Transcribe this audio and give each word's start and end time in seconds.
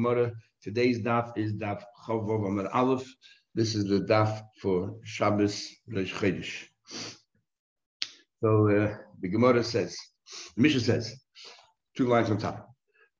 Gemara. 0.00 0.32
Today's 0.62 1.00
daf 1.00 1.36
is 1.36 1.52
daf 1.52 1.82
Chavov 2.06 2.46
Amar 2.48 2.68
Aleph. 2.72 3.06
This 3.54 3.74
is 3.74 3.84
the 3.84 4.00
daf 4.00 4.40
for 4.62 4.96
Shabbos 5.04 5.68
Rosh 5.88 6.14
Chodesh. 6.14 6.52
So 8.42 8.50
uh, 8.70 8.96
the 9.20 9.28
Gemara 9.28 9.62
says, 9.62 9.94
the 10.56 10.62
Mishnah 10.62 10.80
says, 10.80 11.20
two 11.98 12.06
lines 12.06 12.30
on 12.30 12.38
top. 12.38 12.66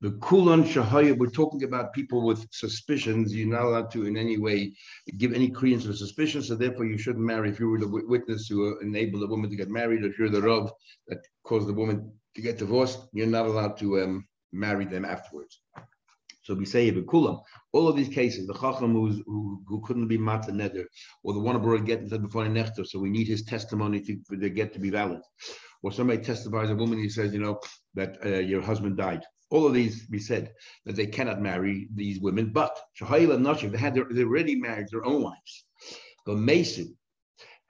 The 0.00 0.12
Kulan 0.22 0.64
Shahaya, 0.64 1.18
we're 1.18 1.28
talking 1.28 1.64
about 1.64 1.92
people 1.92 2.24
with 2.24 2.46
suspicions. 2.50 3.34
You're 3.34 3.54
not 3.58 3.66
allowed 3.66 3.90
to 3.90 4.06
in 4.06 4.16
any 4.16 4.38
way 4.38 4.72
give 5.18 5.34
any 5.34 5.50
credence 5.50 5.84
to 5.84 5.92
suspicion, 5.92 6.40
so 6.40 6.54
therefore 6.54 6.86
you 6.86 6.96
shouldn't 6.96 7.26
marry. 7.26 7.50
If 7.50 7.60
you 7.60 7.68
were 7.68 7.78
the 7.78 8.04
witness 8.14 8.48
who 8.48 8.78
enabled 8.80 9.24
a 9.24 9.26
woman 9.26 9.50
to 9.50 9.56
get 9.56 9.68
married, 9.68 10.02
or 10.02 10.06
if 10.06 10.18
you're 10.18 10.30
the 10.30 10.40
Rav 10.40 10.72
that 11.08 11.18
caused 11.44 11.68
the 11.68 11.74
woman 11.74 12.10
to 12.36 12.40
get 12.40 12.56
divorced, 12.56 13.00
you're 13.12 13.26
not 13.26 13.44
allowed 13.44 13.76
to 13.80 14.00
um, 14.00 14.26
marry 14.52 14.86
them 14.86 15.04
afterwards. 15.04 15.60
So 16.50 16.64
say 16.64 16.90
Kulam, 16.90 17.40
all 17.72 17.86
of 17.86 17.96
these 17.96 18.08
cases, 18.08 18.46
the 18.48 18.54
Chacham 18.54 18.92
who, 18.92 19.62
who 19.68 19.80
couldn't 19.84 20.08
be 20.08 20.18
Mata 20.18 20.50
Neder, 20.50 20.84
or 21.22 21.32
the 21.32 21.38
one 21.38 21.54
abroad 21.54 21.86
get 21.86 22.08
said 22.08 22.22
before 22.22 22.44
Nechter, 22.46 22.84
so 22.84 22.98
we 22.98 23.08
need 23.08 23.28
his 23.28 23.44
testimony 23.44 24.00
to, 24.00 24.18
for 24.26 24.36
the 24.36 24.50
get 24.50 24.72
to 24.72 24.80
be 24.80 24.90
valid. 24.90 25.20
Or 25.84 25.92
somebody 25.92 26.22
testifies, 26.22 26.70
a 26.70 26.74
woman, 26.74 26.98
he 26.98 27.08
says, 27.08 27.32
you 27.32 27.38
know, 27.38 27.60
that 27.94 28.18
uh, 28.24 28.40
your 28.40 28.62
husband 28.62 28.96
died 28.96 29.22
all 29.50 29.66
of 29.66 29.74
these 29.74 30.06
we 30.10 30.18
said 30.18 30.52
that 30.86 30.96
they 30.96 31.06
cannot 31.06 31.40
marry 31.40 31.88
these 31.94 32.20
women, 32.20 32.50
but 32.52 32.78
Shahayla 33.00 33.34
and 33.34 33.44
Nashim, 33.44 33.72
they 33.72 33.78
had 33.78 33.94
their, 33.94 34.06
they 34.10 34.22
already 34.22 34.54
married 34.54 34.86
their 34.90 35.04
own 35.04 35.22
wives. 35.22 35.64
But 36.24 36.38
Mason, 36.38 36.96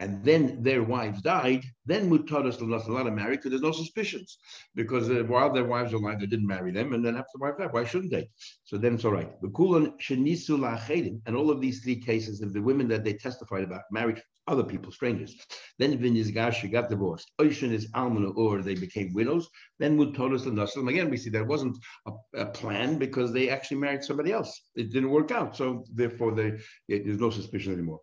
and 0.01 0.25
then 0.25 0.63
their 0.63 0.83
wives 0.83 1.21
died, 1.21 1.63
then 1.85 2.09
Mutaras 2.11 2.57
to 2.59 3.11
marry 3.11 3.37
because 3.37 3.51
there's 3.51 3.63
no 3.63 3.71
suspicions. 3.71 4.39
Because 4.75 5.11
uh, 5.11 5.25
while 5.27 5.53
their 5.53 5.67
wives 5.67 5.93
are 5.93 5.97
alive, 5.97 6.21
they 6.21 6.27
didn't 6.27 6.47
marry 6.47 6.73
them, 6.73 6.95
and 6.95 7.05
then 7.05 7.17
after 7.17 7.33
the 7.35 7.45
wife 7.45 7.59
died, 7.59 7.73
why 7.73 7.85
shouldn't 7.85 8.11
they? 8.11 8.29
So 8.65 8.79
then 8.79 8.95
it's 8.95 9.05
all 9.05 9.13
right. 9.13 9.31
And 9.43 11.37
all 11.37 11.51
of 11.51 11.61
these 11.61 11.83
three 11.83 12.01
cases 12.01 12.41
of 12.41 12.55
the 12.55 12.63
women 12.63 12.89
that 12.89 13.05
they 13.05 13.13
testified 13.13 13.63
about 13.63 13.83
married 13.93 14.23
other 14.49 14.65
people, 14.65 14.91
strangers. 14.91 15.37
Then 15.79 15.99
Vinyazgashi 15.99 16.73
got 16.73 16.89
divorced. 16.89 17.30
Oishan 17.39 17.71
is 17.71 17.93
almana, 17.93 18.35
or 18.37 18.63
they 18.63 18.74
became 18.74 19.13
widows. 19.13 19.49
Then 19.79 19.99
Mutaras 19.99 20.46
Nassim. 20.46 20.89
Again, 20.89 21.11
we 21.11 21.19
see 21.19 21.30
that 21.30 21.46
wasn't 21.46 21.77
a, 22.07 22.13
a, 22.35 22.46
plan 22.46 22.99
because 22.99 23.33
they 23.33 23.51
actually 23.51 23.77
married 23.77 24.02
somebody 24.02 24.33
else. 24.33 24.61
It 24.74 24.91
didn't 24.93 25.11
work 25.11 25.30
out. 25.30 25.57
So 25.57 25.85
therefore, 25.95 26.35
they, 26.35 26.59
there's 26.89 27.21
no 27.21 27.30
suspicion 27.30 27.74
anymore 27.74 28.01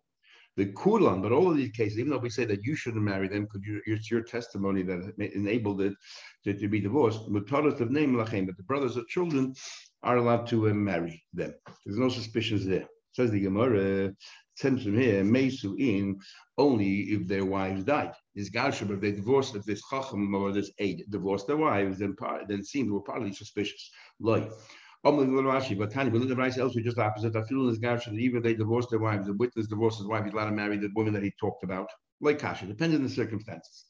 the 0.58 0.66
Kulan, 0.72 1.22
but 1.22 1.30
all 1.30 1.48
of 1.48 1.56
these 1.56 1.70
cases, 1.70 2.00
even 2.00 2.10
though 2.10 2.18
we 2.18 2.30
say 2.30 2.44
that 2.44 2.64
you 2.64 2.74
shouldn't 2.74 3.04
marry 3.04 3.28
them 3.28 3.42
because 3.44 3.62
it's 3.86 4.10
your 4.10 4.22
testimony 4.22 4.82
that 4.82 5.14
enabled 5.16 5.80
it 5.80 5.94
to, 6.42 6.52
to 6.52 6.68
be 6.68 6.80
divorced, 6.80 7.20
mutaras 7.30 7.80
of 7.80 7.92
name 7.92 8.16
lachem, 8.16 8.44
but 8.44 8.56
the 8.56 8.64
brothers 8.64 8.96
of 8.96 9.06
children 9.06 9.54
are 10.02 10.16
allowed 10.16 10.48
to 10.48 10.68
uh, 10.68 10.74
marry 10.74 11.22
them. 11.32 11.54
There's 11.86 12.00
no 12.00 12.08
suspicions 12.08 12.66
there. 12.66 12.86
Says 13.12 13.30
the 13.30 13.40
Gemara, 13.40 14.12
sends 14.56 14.82
from 14.82 14.98
here, 15.00 15.22
Mesu 15.22 15.76
in 15.78 16.18
only 16.56 17.02
if 17.02 17.28
their 17.28 17.44
wives 17.44 17.84
died. 17.84 18.12
This 18.34 18.50
Garshab, 18.50 18.90
if 18.90 19.00
they 19.00 19.12
divorced, 19.12 19.54
if 19.54 19.64
this 19.64 19.82
Chacham 19.88 20.34
or 20.34 20.50
this 20.50 20.72
aid 20.80 21.04
divorced 21.08 21.46
their 21.46 21.56
wives, 21.56 22.00
then, 22.00 22.16
then 22.48 22.64
seemed 22.64 22.90
were 22.90 23.00
partly 23.00 23.32
suspicious. 23.32 23.90
Like, 24.18 24.50
we 25.04 26.82
just 26.82 26.98
opposite. 26.98 27.36
Even 28.12 28.42
they 28.42 28.54
divorced 28.54 28.90
their 28.90 28.98
wives, 28.98 29.26
the 29.26 29.34
witness 29.34 29.66
divorced 29.66 29.98
his 29.98 30.06
wife, 30.06 30.24
he's 30.24 30.32
allowed 30.32 30.46
to 30.46 30.52
marry 30.52 30.76
the 30.76 30.90
woman 30.94 31.12
that 31.14 31.22
he 31.22 31.32
talked 31.40 31.64
about. 31.64 31.88
Like 32.20 32.40
Kasha, 32.40 32.66
depending 32.66 32.98
on 32.98 33.04
the 33.04 33.10
circumstances. 33.10 33.86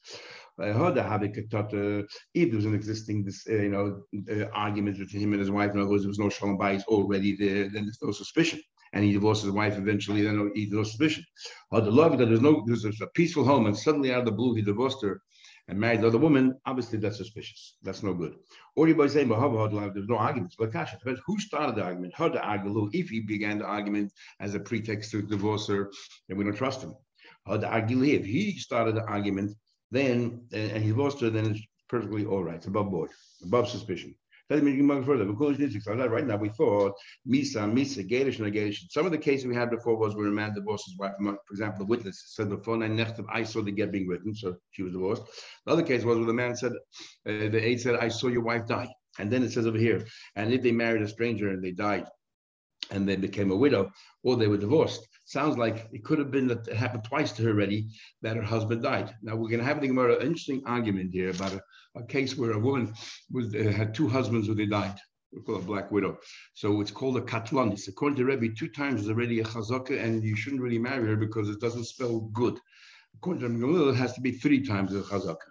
I 0.60 0.72
heard 0.72 0.98
uh, 0.98 2.02
if 2.34 2.50
there 2.50 2.56
was 2.56 2.64
an 2.66 2.74
existing 2.74 3.24
this, 3.24 3.46
uh, 3.48 3.54
you 3.54 3.68
know, 3.70 4.02
uh, 4.30 4.48
argument 4.52 4.98
between 4.98 5.22
him 5.22 5.32
and 5.32 5.40
his 5.40 5.50
wife, 5.50 5.72
in 5.72 5.80
other 5.80 5.88
words, 5.88 6.02
there 6.02 6.08
was 6.08 6.18
no 6.18 6.28
shalom 6.28 6.58
bayis 6.58 6.82
already 6.84 7.36
there, 7.36 7.70
then 7.70 7.84
there's 7.84 8.02
no 8.02 8.10
suspicion. 8.10 8.60
And 8.92 9.04
he 9.04 9.12
divorced 9.12 9.44
his 9.44 9.52
wife 9.52 9.78
eventually, 9.78 10.22
then 10.22 10.50
there's 10.54 10.70
no 10.70 10.82
suspicion. 10.82 11.24
Or 11.70 11.80
the 11.80 11.90
love 11.90 12.18
that 12.18 12.26
there's 12.26 12.40
no, 12.40 12.64
there's 12.66 12.84
a 12.84 13.06
peaceful 13.14 13.44
home, 13.44 13.66
and 13.66 13.76
suddenly 13.76 14.12
out 14.12 14.20
of 14.20 14.24
the 14.26 14.32
blue 14.32 14.54
he 14.54 14.62
divorced 14.62 15.02
her 15.02 15.22
and 15.68 15.78
married 15.78 16.00
the 16.00 16.06
other 16.06 16.18
woman, 16.18 16.58
obviously 16.64 16.98
that's 16.98 17.18
suspicious. 17.18 17.76
That's 17.82 18.02
no 18.02 18.14
good. 18.14 18.36
Or 18.74 18.88
you 18.88 18.94
by 18.94 19.06
saying, 19.06 19.28
there's 19.28 20.08
no 20.08 20.16
arguments. 20.16 20.56
Lakasha, 20.56 20.98
depends 20.98 21.20
who 21.26 21.38
started 21.38 21.76
the 21.76 21.82
argument. 21.82 22.14
How 22.16 22.28
the 22.28 22.40
argument, 22.42 22.94
if 22.94 23.10
he 23.10 23.20
began 23.20 23.58
the 23.58 23.66
argument 23.66 24.12
as 24.40 24.54
a 24.54 24.60
pretext 24.60 25.10
to 25.10 25.22
divorce 25.22 25.68
her, 25.68 25.90
then 26.28 26.38
we 26.38 26.44
don't 26.44 26.56
trust 26.56 26.82
him. 26.82 26.94
How 27.46 27.58
the 27.58 27.68
argument, 27.68 28.10
if 28.12 28.24
he 28.24 28.58
started 28.58 28.94
the 28.94 29.04
argument, 29.04 29.54
then 29.90 30.42
and 30.52 30.82
he 30.82 30.88
divorced 30.88 31.20
her, 31.20 31.30
then 31.30 31.46
it's 31.50 31.60
perfectly 31.88 32.24
all 32.24 32.44
right. 32.44 32.56
It's 32.56 32.66
above 32.66 32.90
board, 32.90 33.10
above 33.42 33.68
suspicion. 33.68 34.14
Doesn't 34.48 34.64
mean 34.64 34.75
you 34.75 34.81
can 34.81 34.86
further. 35.04 36.09
Right 36.09 36.26
now, 36.26 36.36
we 36.36 36.48
thought 36.48 36.94
Misa, 37.28 37.70
Misa, 37.70 38.09
Gadish, 38.09 38.38
and. 38.38 38.88
Some 38.91 39.04
of 39.04 39.12
the 39.12 39.19
cases 39.19 39.47
we 39.47 39.54
had 39.54 39.70
before 39.70 39.97
was 39.97 40.16
where 40.16 40.26
a 40.26 40.31
man 40.31 40.54
divorced 40.54 40.86
his 40.86 40.97
wife. 40.98 41.12
For 41.20 41.36
example, 41.50 41.81
the 41.81 41.84
witness 41.84 42.22
said 42.28 42.48
the 42.48 42.56
phone 42.59 42.82
I 42.82 42.88
I 43.31 43.42
saw 43.42 43.60
the 43.60 43.70
get 43.70 43.92
being 43.92 44.09
written, 44.09 44.34
so 44.34 44.56
she 44.70 44.82
was 44.82 44.92
divorced. 44.92 45.22
The 45.66 45.72
other 45.72 45.82
case 45.82 46.03
was 46.03 46.16
where 46.16 46.26
the 46.26 46.32
man 46.32 46.56
said, 46.56 46.72
uh, 46.72 47.48
the 47.48 47.62
aide 47.62 47.81
said, 47.81 47.97
I 47.97 48.09
saw 48.09 48.28
your 48.28 48.42
wife 48.42 48.66
die. 48.66 48.88
And 49.19 49.31
then 49.31 49.42
it 49.42 49.53
says 49.53 49.66
over 49.66 49.78
here, 49.78 50.06
and 50.36 50.53
if 50.53 50.62
they 50.62 50.72
married 50.72 51.03
a 51.03 51.09
stranger 51.09 51.50
and 51.50 51.62
they 51.62 51.72
died, 51.72 52.06
and 52.91 53.06
they 53.06 53.16
became 53.16 53.50
a 53.50 53.56
widow, 53.56 53.91
or 54.22 54.36
they 54.36 54.47
were 54.47 54.56
divorced. 54.56 55.06
Sounds 55.28 55.59
like 55.59 55.87
it 55.93 56.05
could 56.05 56.19
have 56.19 56.31
been 56.31 56.49
that 56.49 56.66
it 56.66 56.75
happened 56.75 57.05
twice 57.05 57.33
to 57.33 57.43
her 57.43 57.50
already 57.50 57.91
that 58.22 58.37
her 58.37 58.43
husband 58.43 58.83
died. 58.83 59.15
Now 59.21 59.37
we're 59.37 59.50
going 59.50 59.59
to 59.59 59.65
have 59.66 59.83
an 59.83 60.22
interesting 60.22 60.62
argument 60.65 61.12
here 61.12 61.28
about 61.28 61.53
a, 61.53 61.61
a 61.97 62.03
case 62.06 62.39
where 62.39 62.53
a 62.53 62.59
woman 62.59 62.94
was 63.31 63.55
uh, 63.55 63.71
had 63.71 63.94
two 63.94 64.09
husbands 64.09 64.47
who 64.47 64.55
they 64.55 64.65
died. 64.65 64.99
We 65.31 65.43
call 65.43 65.56
a 65.56 65.61
black 65.61 65.93
widow. 65.93 66.16
So 66.55 66.81
it's 66.81 66.91
called 66.91 67.19
a 67.19 67.21
katlanis. 67.21 67.89
According 67.89 68.16
to 68.16 68.25
Rebbe, 68.25 68.55
two 68.56 68.71
times 68.71 69.03
is 69.03 69.11
already 69.11 69.41
a 69.41 69.44
chazaka, 69.44 70.03
and 70.03 70.25
you 70.25 70.34
shouldn't 70.34 70.62
really 70.62 70.78
marry 70.78 71.06
her 71.06 71.16
because 71.16 71.50
it 71.50 71.60
doesn't 71.60 71.84
spell 71.84 72.21
good. 72.33 72.59
According 73.16 73.43
to 73.43 73.49
Gamliel, 73.50 73.93
it 73.93 73.97
has 73.97 74.15
to 74.15 74.22
be 74.22 74.33
three 74.33 74.65
times 74.66 74.95
a 74.95 75.03
chazaka. 75.03 75.49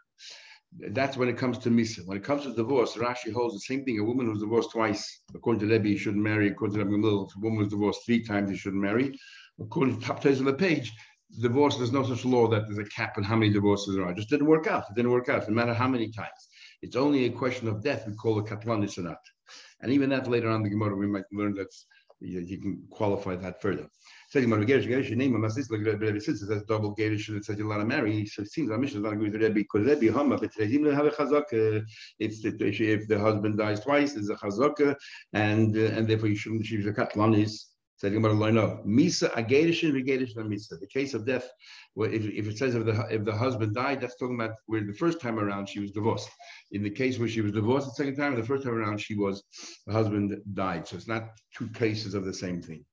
That's 0.90 1.18
when 1.18 1.30
it 1.30 1.38
comes 1.38 1.59
to 1.59 1.70
misa. 1.70 2.00
When 2.08 2.18
it 2.18 2.24
comes 2.24 2.44
to 2.44 2.54
divorce, 2.56 2.96
Rashi 2.96 3.32
holds 3.32 3.54
the 3.54 3.59
same 3.59 3.86
thing. 3.86 4.00
A 4.00 4.04
woman 4.04 4.26
who's 4.26 4.40
divorced 4.40 4.72
twice, 4.72 5.22
according 5.36 5.59
to 5.59 5.72
Rebbe, 5.72 5.96
shouldn't 6.00 6.24
marry. 6.24 6.50
According 6.50 6.78
to 6.78 6.84
Rebbe 6.84 6.98
if 6.98 7.36
a 7.36 7.40
woman 7.40 7.59
was 7.59 7.68
divorced 7.68 8.06
three 8.08 8.24
times, 8.24 8.50
you 8.50 8.58
shouldn't 8.58 8.82
marry. 8.82 9.16
According 9.59 10.00
to 10.00 10.06
top 10.06 10.25
on 10.25 10.45
the 10.45 10.53
page, 10.53 10.94
divorce, 11.41 11.78
there's 11.78 11.91
no 11.91 12.03
such 12.03 12.25
law 12.25 12.47
that 12.47 12.68
there's 12.68 12.78
a 12.78 12.90
cap 12.90 13.18
on 13.18 13.23
how 13.23 13.35
many 13.35 13.51
divorces 13.51 13.95
there 13.95 14.06
are. 14.06 14.12
It 14.12 14.18
just 14.18 14.29
didn't 14.29 14.47
work 14.47 14.68
out. 14.68 14.85
It 14.90 14.95
didn't 14.95 15.12
work 15.12 15.29
out, 15.29 15.47
no 15.47 15.53
matter 15.53 15.73
how 15.73 15.88
many 15.88 16.12
times. 16.12 16.50
It's 16.81 16.95
only 16.95 17.25
a 17.25 17.29
question 17.29 17.67
of 17.67 17.84
death. 17.84 18.06
We 18.07 18.13
call 18.13 18.40
it 18.40 18.46
katlanis 18.46 18.97
or 18.97 19.01
not. 19.01 19.19
And 19.81 19.91
even 19.91 20.09
that 20.09 20.28
later 20.28 20.50
on 20.50 20.63
the 20.63 20.69
Gemara, 20.69 20.96
we 20.96 21.07
might 21.07 21.25
learn 21.31 21.56
that 21.56 21.73
you, 22.19 22.40
you 22.40 22.59
can 22.59 22.84
qualify 22.90 23.35
that 23.35 23.62
further. 23.62 23.88
So 24.29 24.41
Gemara 24.41 24.66
Gerish, 24.66 24.88
Gerish, 24.88 25.16
name 25.16 25.35
him, 25.35 25.50
since 25.50 25.72
it 25.72 26.47
says 26.47 26.63
double 26.67 26.96
Gerish 26.96 27.29
and 27.29 27.38
it 27.38 27.46
says 27.46 27.57
you're 27.57 27.67
allowed 27.67 27.79
to 27.79 27.85
marry. 27.85 28.25
So 28.25 28.41
it 28.41 28.51
seems 28.51 28.72
our 28.72 28.78
Mishnah 28.78 29.00
is 29.00 29.03
not 29.03 29.13
agree 29.13 29.29
with 29.29 29.41
Rebbe 29.41 29.53
because 29.53 29.85
Rebbe 29.85 30.12
Hama, 30.12 30.38
but 30.38 30.51
even 30.59 30.94
have 30.94 31.06
a 31.06 31.12
chazaka. 31.12 31.84
It's 32.19 32.41
the, 32.41 32.56
if 32.59 33.07
the 33.07 33.19
husband 33.19 33.57
dies 33.57 33.79
twice, 33.81 34.13
there's 34.13 34.29
a 34.29 34.35
chazaka, 34.35 34.96
and 35.34 35.75
uh, 35.78 35.96
and 35.96 36.07
therefore 36.07 36.29
you 36.29 36.35
shouldn't 36.35 36.66
choose 36.66 36.88
a 36.88 36.91
katlanis 36.91 37.66
Said. 37.97 38.13
Misa 38.13 39.35
misa. 39.35 40.80
The 40.80 40.88
case 40.88 41.16
of 41.16 41.25
death, 41.25 41.50
if, 41.96 42.25
if 42.25 42.47
it 42.47 42.58
says 42.58 42.75
if 42.75 42.85
the 42.85 43.08
if 43.09 43.25
the 43.25 43.35
husband 43.35 43.74
died, 43.74 44.02
that's 44.02 44.16
talking 44.18 44.35
about 44.35 44.52
where 44.68 44.81
the 44.81 44.94
first 44.94 45.19
time 45.19 45.40
around 45.40 45.68
she 45.68 45.80
was 45.80 45.91
divorced. 45.91 46.30
In 46.72 46.84
the 46.84 46.91
case 46.91 47.18
where 47.18 47.28
she 47.28 47.41
was 47.41 47.53
divorced 47.53 47.88
the 47.88 47.94
second 47.94 48.16
time, 48.16 48.35
the 48.35 48.44
first 48.44 48.63
time 48.63 48.75
around 48.75 49.00
she 49.00 49.16
was 49.16 49.44
the 49.88 49.94
husband 49.94 50.40
died. 50.53 50.88
So 50.88 50.96
it's 50.96 51.08
not 51.08 51.30
two 51.56 51.69
cases 51.69 52.13
of 52.13 52.24
the 52.24 52.34
same 52.34 52.62
thing. 52.62 52.85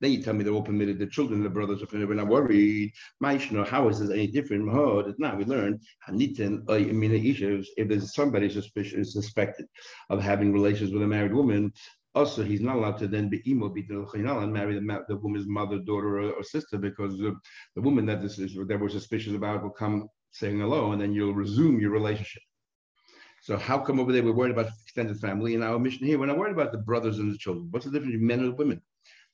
Then 0.00 0.12
you 0.12 0.22
tell 0.22 0.34
me 0.34 0.44
they're 0.44 0.52
all 0.52 0.62
permitted, 0.62 0.98
the 0.98 1.06
children, 1.06 1.42
the 1.42 1.48
brothers 1.48 1.82
we're 1.92 2.14
not 2.14 2.28
worried. 2.28 2.92
Maishno, 3.22 3.66
how 3.66 3.88
is 3.88 3.98
this 3.98 4.10
any 4.10 4.26
different? 4.26 4.68
Oh, 4.68 5.14
now 5.18 5.34
we 5.36 5.44
learn 5.44 5.80
if 6.08 7.88
there's 7.88 8.14
somebody 8.14 8.50
suspicious 8.50 9.12
suspected 9.14 9.66
of 10.10 10.20
having 10.20 10.52
relations 10.52 10.92
with 10.92 11.02
a 11.02 11.06
married 11.06 11.32
woman, 11.32 11.72
also 12.14 12.42
he's 12.42 12.60
not 12.60 12.76
allowed 12.76 12.98
to 12.98 13.08
then 13.08 13.28
be 13.28 13.42
imo 13.50 13.72
and 13.72 14.52
marry 14.52 14.74
the, 14.74 15.04
the 15.08 15.16
woman's 15.16 15.46
mother, 15.46 15.78
daughter, 15.78 16.20
or, 16.20 16.32
or 16.32 16.42
sister 16.42 16.78
because 16.78 17.18
the, 17.18 17.34
woman 17.80 18.06
that 18.06 18.22
this 18.22 18.38
is 18.38 18.54
that 18.54 18.80
we're 18.80 18.88
suspicious 18.88 19.34
about 19.34 19.62
will 19.62 19.70
come 19.70 20.08
saying 20.30 20.58
hello, 20.58 20.92
and 20.92 21.00
then 21.00 21.12
you'll 21.12 21.34
resume 21.34 21.80
your 21.80 21.90
relationship. 21.90 22.42
So 23.42 23.56
how 23.56 23.78
come 23.78 24.00
over 24.00 24.12
there 24.12 24.22
we're 24.22 24.32
worried 24.32 24.52
about 24.52 24.70
extended 24.84 25.18
family, 25.18 25.54
and 25.54 25.62
our 25.62 25.78
Mishnah 25.78 26.06
here 26.06 26.18
we're 26.18 26.26
not 26.26 26.38
worried 26.38 26.54
about 26.54 26.72
the 26.72 26.78
brothers 26.78 27.18
and 27.18 27.32
the 27.32 27.38
children? 27.38 27.68
What's 27.70 27.86
the 27.86 27.92
difference 27.92 28.12
between 28.12 28.26
men 28.26 28.40
and 28.40 28.58
women? 28.58 28.80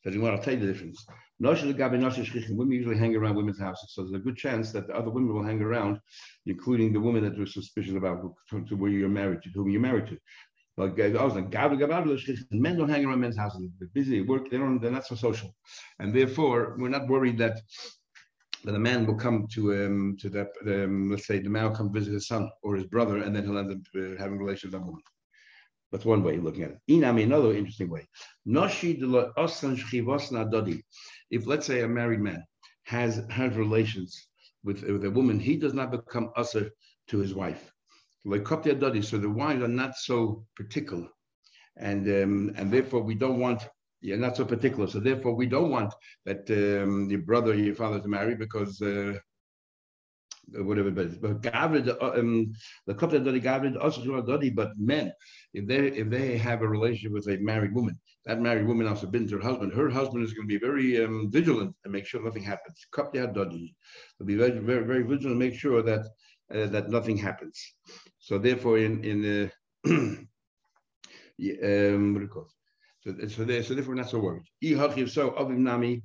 Want 0.05 0.41
to 0.41 0.43
tell 0.43 0.55
you 0.55 0.61
the 0.61 0.73
difference. 0.73 1.07
Women 1.39 2.73
usually 2.73 2.97
hang 2.97 3.15
around 3.15 3.37
women's 3.37 3.61
houses, 3.61 3.93
so 3.93 4.03
there's 4.03 4.15
a 4.15 4.25
good 4.25 4.37
chance 4.37 4.73
that 4.73 4.87
the 4.87 4.97
other 4.97 5.11
women 5.11 5.35
will 5.35 5.45
hang 5.45 5.61
around, 5.61 6.01
including 6.47 6.93
the 6.95 7.01
woman 7.01 7.23
that 7.23 7.37
you're 7.37 7.47
suspicious 7.47 7.95
about 7.95 8.23
to, 8.49 8.65
to 8.65 8.77
where 8.77 8.91
you're 8.91 9.11
married 9.11 9.43
to, 9.43 9.51
whom 9.51 9.69
you're 9.69 9.81
married 9.81 10.07
to. 10.07 10.19
Like 10.81 10.99
I 10.99 11.25
was 11.25 11.35
like, 11.35 11.53
men 12.51 12.77
don't 12.79 12.89
hang 12.89 13.05
around 13.05 13.21
men's 13.21 13.37
houses. 13.37 13.69
They're 13.79 13.89
busy, 13.93 14.23
work. 14.23 14.51
They 14.51 14.59
don't. 14.59 14.81
They're 14.81 14.91
not 14.91 15.07
so 15.07 15.15
social, 15.15 15.55
and 15.99 16.15
therefore 16.15 16.77
we're 16.79 16.89
not 16.89 17.07
worried 17.07 17.39
that 17.39 17.61
that 18.65 18.75
a 18.75 18.79
man 18.79 19.07
will 19.07 19.15
come 19.27 19.47
to 19.55 19.61
um, 19.85 20.17
to 20.21 20.29
that. 20.31 20.49
Um, 20.67 21.11
let's 21.11 21.27
say 21.27 21.39
the 21.39 21.51
man 21.51 21.65
will 21.65 21.77
come 21.77 21.93
visit 21.93 22.15
his 22.15 22.29
son 22.29 22.51
or 22.63 22.77
his 22.77 22.87
brother, 22.87 23.19
and 23.19 23.37
then 23.37 23.45
he'll 23.45 23.59
end 23.59 23.73
up 23.73 23.79
uh, 23.95 24.17
having 24.19 24.39
relations 24.39 24.73
with 24.73 24.81
that 24.81 24.87
woman. 24.87 25.03
That's 25.93 26.05
one 26.05 26.23
way 26.23 26.37
of 26.37 26.45
looking 26.45 26.63
at 26.63 26.71
it. 26.71 26.79
Inami, 26.89 27.25
another 27.25 27.55
interesting 27.55 27.91
way. 27.91 28.09
If 31.31 31.47
let's 31.47 31.67
say 31.67 31.81
a 31.81 31.89
married 31.89 32.21
man 32.21 32.45
has 32.85 33.23
has 33.29 33.55
relations 33.55 34.29
with, 34.65 34.83
with 34.83 35.05
a 35.05 35.11
woman, 35.11 35.39
he 35.39 35.57
does 35.57 35.75
not 35.75 35.91
become 35.91 36.31
usher 36.37 36.71
to 37.09 37.19
his 37.19 37.35
wife. 37.35 37.73
So 38.25 39.19
the 39.19 39.31
wives 39.31 39.63
are 39.63 39.69
not 39.69 39.97
so 39.97 40.45
particular, 40.57 41.09
and 41.77 42.07
um, 42.09 42.53
and 42.57 42.71
therefore 42.71 43.03
we 43.03 43.15
don't 43.15 43.39
want 43.39 43.63
yeah, 44.03 44.17
not 44.17 44.37
so 44.37 44.45
particular. 44.45 44.87
So 44.89 45.01
therefore, 45.01 45.35
we 45.35 45.47
don't 45.47 45.71
want 45.71 45.93
that 46.25 46.51
um, 46.51 47.11
your 47.11 47.21
brother, 47.21 47.55
your 47.55 47.75
father 47.75 48.01
to 48.01 48.09
marry 48.09 48.35
because 48.35 48.81
uh, 48.81 49.19
whatever. 50.53 50.91
But 50.91 51.21
but 51.21 51.47
uh, 51.55 52.13
um, 52.15 52.53
the 52.87 54.53
but 54.55 54.79
men, 54.79 55.13
if 55.53 55.67
they 55.67 55.89
if 55.89 56.09
they 56.09 56.39
have 56.39 56.63
a 56.63 56.69
relationship 56.69 57.13
with 57.13 57.29
a 57.29 57.37
married 57.43 57.75
woman, 57.75 57.99
that 58.25 58.41
married 58.41 58.67
woman 58.67 58.87
also 58.87 59.07
been 59.07 59.29
to 59.29 59.37
her 59.37 59.43
husband. 59.43 59.75
Her 59.75 59.91
husband 59.91 60.25
is 60.25 60.33
going 60.33 60.49
to 60.49 60.59
be 60.59 60.67
very 60.67 61.05
um, 61.05 61.31
vigilant 61.31 61.75
and 61.85 61.93
make 61.93 62.07
sure 62.07 62.23
nothing 62.23 62.43
happens. 62.43 62.87
They'll 62.97 64.27
be 64.27 64.37
very 64.37 64.59
very 64.59 64.85
very 64.85 65.03
vigilant, 65.03 65.33
and 65.33 65.39
make 65.39 65.55
sure 65.55 65.83
that 65.83 66.07
uh, 66.55 66.67
that 66.67 66.91
nothing 66.91 67.17
happens. 67.17 67.75
So 68.19 68.39
therefore, 68.39 68.79
in 68.79 69.05
in 69.05 69.51
uh, 69.85 69.85
um, 71.95 72.31
So, 73.03 73.15
so, 73.29 73.45
there, 73.45 73.63
so 73.63 73.75
therefore, 73.75 73.95
we're 73.95 74.03
not 74.03 74.11
so 74.11 74.19
worried. 74.19 74.43
So, 74.63 74.91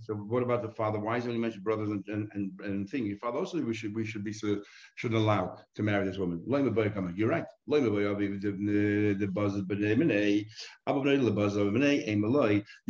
so 0.07 0.13
what 0.13 0.43
about 0.43 0.61
the 0.61 0.69
father? 0.69 0.97
Why 0.97 1.17
is 1.17 1.25
only 1.25 1.39
mentioned 1.39 1.65
brothers 1.65 1.89
and 1.89 2.05
and 2.07 2.29
and, 2.33 2.51
and 2.63 2.89
thing? 2.89 3.05
Your 3.05 3.17
father 3.17 3.39
also 3.39 3.61
we 3.61 3.73
should 3.73 3.93
we 3.93 4.05
should 4.05 4.23
be 4.23 4.31
so 4.31 4.61
shouldn't 4.95 5.19
allow 5.19 5.57
to 5.75 5.83
marry 5.83 6.05
this 6.05 6.17
woman. 6.17 6.41
You're 6.47 7.29
right. 7.29 7.43
You 7.67 7.77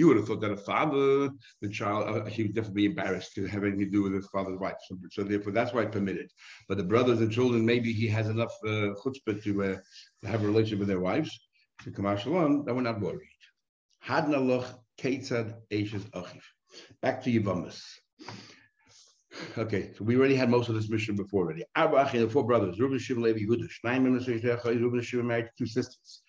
would 0.07 0.17
have 0.17 0.27
thought 0.27 0.41
that 0.41 0.51
a 0.51 0.57
father, 0.57 1.31
the 1.61 1.69
child, 1.69 2.07
uh, 2.07 2.25
he 2.25 2.43
would 2.43 2.53
definitely 2.53 2.83
be 2.83 2.85
embarrassed 2.85 3.33
to 3.35 3.47
have 3.47 3.63
anything 3.63 3.79
to 3.79 3.89
do 3.89 4.03
with 4.03 4.13
his 4.13 4.27
father's 4.27 4.59
wife. 4.59 4.75
So, 4.87 4.99
so 5.09 5.23
therefore, 5.23 5.51
that's 5.51 5.73
why 5.73 5.85
permitted. 5.85 6.29
But 6.69 6.77
the 6.77 6.83
brothers 6.83 7.21
and 7.21 7.31
children, 7.31 7.65
maybe 7.65 7.91
he 7.91 8.05
has 8.09 8.29
enough 8.29 8.53
uh, 8.67 8.93
chutzpah 9.03 9.41
to 9.43 9.63
uh, 9.63 9.77
to 10.21 10.27
have 10.27 10.43
a 10.43 10.47
relationship 10.47 10.77
with 10.79 10.89
their 10.89 10.99
wives 10.99 11.31
to 11.83 11.91
come 11.91 12.05
out 12.05 12.21
shalom. 12.21 12.65
That 12.65 12.75
we're 12.75 12.81
not 12.81 13.01
worried. 13.01 13.29
Hadnaloch 14.07 14.67
Ketzad 14.99 15.55
Achiv. 15.71 16.41
Back 17.01 17.23
to 17.23 17.31
Yevamos. 17.31 17.81
Okay, 19.57 19.91
so 19.97 20.03
we 20.03 20.15
already 20.15 20.35
had 20.35 20.49
most 20.49 20.69
of 20.69 20.75
this 20.75 20.89
Mishnah 20.89 21.15
before 21.15 21.43
already. 21.43 21.63
Arba 21.75 21.97
Achim, 21.97 22.29
four 22.29 22.45
brothers, 22.45 22.79
Reuben, 22.79 22.99
Shimon, 22.99 23.23
Levi, 23.23 23.39
Yehuda. 23.39 23.67
Shnai 23.67 24.03
Reuben 24.65 24.99
and 24.99 25.05
Shimon 25.05 25.27
married 25.27 25.49
two 25.57 25.65
sisters. 25.65 26.21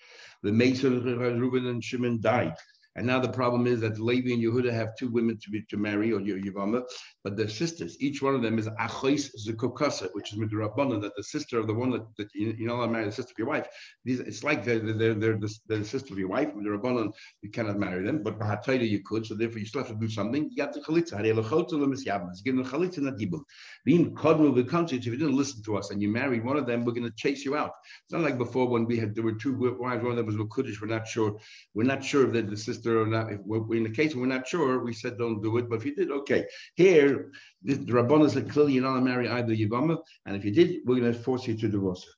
The 0.43 0.53
mason 0.53 0.97
of 0.97 1.05
Reuben 1.05 1.67
and 1.67 1.85
Shimon 1.85 2.21
died. 2.21 2.55
And 2.97 3.07
now 3.07 3.21
the 3.21 3.29
problem 3.29 3.67
is 3.67 3.81
that 3.81 4.01
Levi 4.01 4.33
and 4.33 4.43
Yehuda 4.43 4.73
have 4.73 4.97
two 4.97 5.09
women 5.09 5.39
to 5.43 5.51
be 5.51 5.63
to 5.69 5.77
marry 5.77 6.13
or 6.13 6.21
Yavama, 6.21 6.83
but 7.23 7.37
they're 7.37 7.49
sisters. 7.49 7.97
Each 8.01 8.23
one 8.23 8.35
of 8.35 8.43
them 8.43 8.59
is 8.59 8.69
Achos 8.69 9.31
Zekokasa, 9.47 10.09
which 10.15 10.33
is 10.33 10.39
Midrabana, 10.39 11.01
that 11.03 11.13
the 11.17 11.23
sister 11.23 11.59
of 11.59 11.67
the 11.67 11.75
one 11.75 11.91
that, 11.91 12.07
that 12.17 12.29
you, 12.35 12.55
you 12.59 12.67
know 12.67 12.81
I 12.81 12.87
marry 12.87 13.05
the 13.05 13.13
sister 13.13 13.33
of 13.33 13.39
your 13.39 13.49
wife. 13.49 13.67
These, 14.05 14.21
it's 14.21 14.43
like 14.43 14.65
they're, 14.65 14.79
they're, 14.79 15.15
they're, 15.15 15.39
the, 15.39 15.55
they're 15.69 15.79
the 15.79 15.85
sister 15.85 16.15
of 16.15 16.19
your 16.19 16.29
wife. 16.29 16.55
Midrabana, 16.55 17.13
you 17.43 17.51
cannot 17.51 17.79
marry 17.79 18.03
them, 18.03 18.23
but 18.23 18.39
Bahataita 18.39 18.89
you 18.89 19.03
could, 19.05 19.27
so 19.27 19.35
therefore 19.35 19.59
you 19.59 19.67
still 19.67 19.83
have 19.83 19.91
to 19.91 20.01
do 20.01 20.09
something. 20.09 20.49
You 20.51 20.57
got 20.57 20.73
the 20.73 20.81
Chalitza. 20.81 21.23
Give 21.23 22.57
them 22.57 22.65
Chalitza, 22.65 22.99
not 22.99 23.19
Yibum. 23.19 23.43
Being 23.85 24.15
Kodmu, 24.15 24.55
the 24.55 24.65
country, 24.65 24.97
if 24.99 25.05
you 25.05 25.17
didn't 25.17 25.37
listen 25.37 25.63
to 25.65 25.77
us 25.77 25.91
and 25.91 26.01
you 26.01 26.09
married 26.09 26.45
one 26.45 26.57
of 26.57 26.67
them, 26.67 26.85
we're 26.85 26.93
going 26.93 27.05
to 27.05 27.17
chase 27.17 27.45
you 27.45 27.57
out. 27.57 27.73
It's 28.05 28.13
not 28.13 28.23
like 28.23 28.39
before 28.39 28.69
when 28.69 28.87
we 28.87 28.99
had, 28.99 29.15
there 29.15 29.25
were 29.25 29.35
two 29.35 29.77
wives, 29.79 30.03
one 30.03 30.13
of 30.13 30.17
them 30.17 30.27
was 30.27 30.37
Lukudish, 30.37 30.81
we're 30.81 30.89
not 30.89 31.07
sure. 31.07 31.39
We're 31.75 31.85
not 31.85 32.03
sure 32.03 32.27
if 32.27 32.33
they're 32.33 32.43
the 32.43 32.57
sister 32.57 32.86
sister 32.87 33.03
or 33.03 33.07
not. 33.07 33.33
If 33.33 33.41
in 33.77 33.83
the 33.83 33.91
case 33.91 34.15
we're 34.15 34.27
not 34.27 34.47
sure, 34.47 34.83
we 34.85 34.93
said 34.93 35.19
don't 35.19 35.43
do 35.43 35.57
it. 35.59 35.69
But 35.69 35.77
if 35.77 35.87
you 35.87 35.95
did, 35.95 36.11
okay. 36.11 36.45
Here, 36.75 37.31
the, 37.63 37.75
the 37.75 37.93
Rabbanah 37.93 38.31
said 38.31 38.51
clearly 38.51 38.75
you're 38.75 38.83
not 38.83 38.93
going 38.93 39.05
to 39.05 39.11
marry 39.11 39.29
either 39.29 39.55
Yivama, 39.55 39.99
and 40.27 40.37
if 40.37 40.45
you 40.45 40.53
did, 40.53 40.81
we're 40.85 41.01
going 41.01 41.13
to 41.13 41.19
force 41.19 41.47
you 41.47 41.57
to 41.57 41.69
divorce 41.69 42.05
her. 42.05 42.13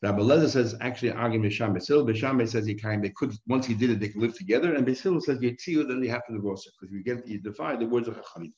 Rabbi 0.00 0.20
Lezer 0.20 0.48
says 0.48 0.76
actually 0.80 1.10
arguing 1.10 1.42
Bisham 1.42 1.74
Basil. 1.74 2.04
Bisham 2.04 2.44
says 2.46 2.66
he 2.66 2.74
kind 2.74 3.02
they 3.02 3.10
could 3.10 3.32
once 3.48 3.66
he 3.66 3.74
did 3.74 3.90
it 3.90 4.00
they 4.00 4.08
could 4.08 4.22
live 4.22 4.36
together, 4.36 4.74
and 4.74 4.86
Basil 4.86 5.20
says 5.20 5.38
you 5.40 5.84
then 5.84 6.00
they 6.00 6.08
have 6.08 6.26
to 6.26 6.34
divorce 6.34 6.64
her 6.66 6.70
because 6.78 6.92
you 6.92 7.02
get 7.02 7.26
you 7.26 7.40
defy 7.40 7.76
the 7.76 7.86
words 7.86 8.08
of 8.08 8.14
Chachamim. 8.16 8.52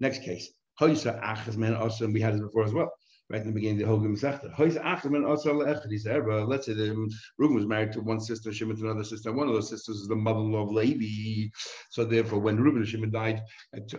Next 0.00 0.22
case, 0.22 0.50
Hoysa 0.80 1.22
Achas 1.22 1.56
Men 1.56 1.74
also 1.74 2.06
we 2.08 2.20
had 2.20 2.34
it 2.34 2.42
before 2.42 2.64
as 2.64 2.74
well 2.74 2.90
right 3.28 3.40
in 3.40 3.48
the 3.48 3.52
beginning 3.52 3.76
of 3.76 3.80
the 3.80 3.86
whole 3.86 3.98
Gemara. 3.98 4.14
He 4.14 4.20
said, 5.98 6.26
let's 6.46 6.66
say 6.66 6.72
that 6.74 7.14
Reuben 7.38 7.56
was 7.56 7.66
married 7.66 7.92
to 7.92 8.00
one 8.00 8.20
sister, 8.20 8.52
Shimon 8.52 8.76
to 8.76 8.84
another 8.84 9.04
sister. 9.04 9.32
One 9.32 9.48
of 9.48 9.54
those 9.54 9.68
sisters 9.68 9.96
is 9.96 10.08
the 10.08 10.14
mother-in-law 10.14 10.62
of 10.62 10.70
Levi. 10.70 11.50
So 11.90 12.04
therefore, 12.04 12.38
when 12.38 12.60
Reuben 12.60 12.82
and 12.82 12.88
Shimon 12.88 13.10
died, 13.10 13.42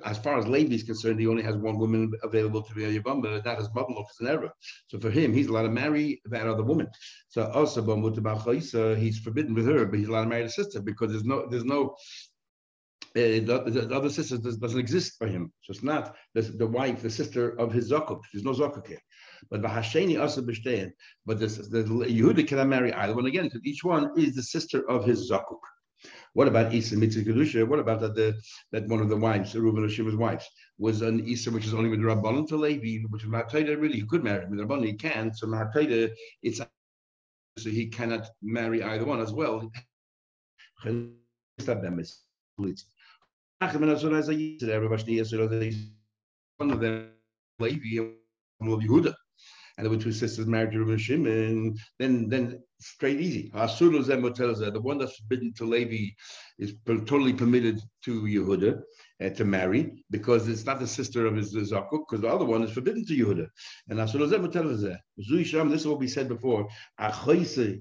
as 0.06 0.18
far 0.18 0.38
as 0.38 0.48
Levi 0.48 0.76
is 0.76 0.84
concerned, 0.84 1.20
he 1.20 1.28
only 1.28 1.44
has 1.44 1.58
one 1.58 1.78
woman 1.78 2.12
available 2.24 2.62
to 2.64 2.74
be 2.74 2.86
a 2.86 3.02
Yavam, 3.02 3.22
but 3.22 3.44
that 3.44 3.58
his 3.58 3.70
mother-in-law 3.74 4.06
is 4.10 4.20
an 4.22 4.28
error. 4.28 4.52
So 4.88 5.00
for 5.00 5.10
him, 5.10 5.34
he's 5.34 5.48
allowed 5.48 5.64
to 5.64 5.70
marry 5.70 6.22
that 6.26 6.48
other 6.48 6.64
woman. 6.64 6.88
So 7.30 7.52
also, 7.52 7.82
he's 8.96 9.20
forbidden 9.20 9.54
with 9.54 9.68
her, 9.68 9.86
but 9.86 10.00
he's 10.00 10.08
allowed 10.08 10.24
to 10.24 10.30
marry 10.30 10.44
the 10.44 10.50
sister 10.50 10.82
because 10.82 11.12
there's 11.12 11.26
no 11.26 11.48
there's 11.50 11.66
no 11.66 11.96
uh, 13.16 13.42
the, 13.42 13.64
the, 13.68 13.96
other 13.96 14.10
sister 14.10 14.38
does, 14.38 14.60
not 14.60 14.76
exist 14.76 15.18
for 15.18 15.28
him. 15.28 15.52
So 15.64 15.72
it's 15.72 15.84
not 15.84 16.16
the, 16.36 16.42
the 16.42 16.68
wife, 16.68 17.02
the 17.02 17.10
sister 17.10 17.60
of 17.60 17.74
his 17.74 17.92
zakuk. 17.92 18.22
There's 18.32 18.44
no 18.44 18.52
zakuk 18.52 18.86
here. 18.86 19.00
But 19.50 19.62
Vahasheni 19.62 20.20
also 20.20 20.42
b'shtein. 20.42 20.92
But 21.26 21.40
the, 21.40 21.48
the 21.48 21.84
Yehuda 21.84 22.48
cannot 22.48 22.68
marry 22.68 22.94
either 22.94 23.16
one 23.16 23.26
again 23.26 23.46
because 23.46 23.66
each 23.66 23.84
one 23.84 24.12
is 24.18 24.36
the 24.36 24.44
sister 24.44 24.90
of 24.90 25.06
his 25.06 25.30
zakuk. 25.32 25.60
What 26.34 26.48
about 26.48 26.74
Isa 26.74 26.96
Mitzvah? 26.96 27.66
What 27.66 27.80
about 27.80 28.00
that 28.02 28.16
the, 28.16 28.40
that 28.72 28.88
one 28.88 29.00
of 29.00 29.10
the 29.10 29.18
wives, 29.18 29.56
Reuben 29.56 29.84
and 29.84 29.92
Shimon's 29.92 30.16
wives, 30.16 30.48
was 30.78 31.02
an 31.02 31.28
Isa 31.28 31.50
which 31.50 31.66
is 31.66 31.74
only 31.74 31.90
with 31.90 32.02
Rabbanon 32.02 32.48
to 32.50 32.58
Levi, 32.58 33.04
which 33.10 33.24
is 33.24 33.30
Mahataida, 33.30 33.80
really, 33.80 33.96
he 33.96 34.06
could 34.06 34.24
marry 34.24 34.46
with 34.48 34.60
Rabbanon, 34.60 34.86
he 34.86 34.94
can. 34.94 35.34
So 35.34 35.48
Mahataida, 35.48 36.12
it's 36.44 36.62
so 37.58 37.70
he 37.72 37.88
cannot 37.88 38.30
marry 38.44 38.84
either 38.84 39.06
one 39.06 39.20
as 39.20 39.34
well. 39.34 39.72
One 40.84 41.12
of 46.72 46.80
them, 46.80 47.10
Levi, 47.60 48.14
Yehuda, 48.62 49.16
and 49.78 49.86
there 49.86 49.92
were 49.92 50.02
two 50.02 50.12
sisters 50.12 50.48
married 50.48 50.72
to 50.72 50.80
Reuben 50.80 50.98
Shimon, 50.98 51.78
then 52.00 52.30
then 52.30 52.64
straight 52.80 53.20
easy. 53.20 53.52
The 53.54 54.80
one 54.82 54.98
that's 54.98 55.18
forbidden 55.18 55.54
to 55.54 55.66
Levi 55.66 56.14
is 56.58 56.74
totally 56.86 57.34
permitted 57.34 57.80
to 58.06 58.24
Yehuda 58.24 58.82
uh, 59.24 59.30
to 59.30 59.46
marry 59.46 60.04
because 60.10 60.48
it's 60.48 60.66
not 60.66 60.80
the 60.80 60.88
sister 60.88 61.26
of 61.26 61.36
his 61.36 61.54
zakuk, 61.54 62.06
because 62.08 62.22
the 62.22 62.28
other 62.28 62.46
one 62.46 62.64
is 62.64 62.72
forbidden 62.72 63.06
to 63.06 63.14
Yehuda. 63.14 63.48
And 63.90 64.00
this 64.00 64.14
is 65.82 65.88
what 65.88 66.00
we 66.00 66.08
said 66.08 66.28
before. 66.28 66.68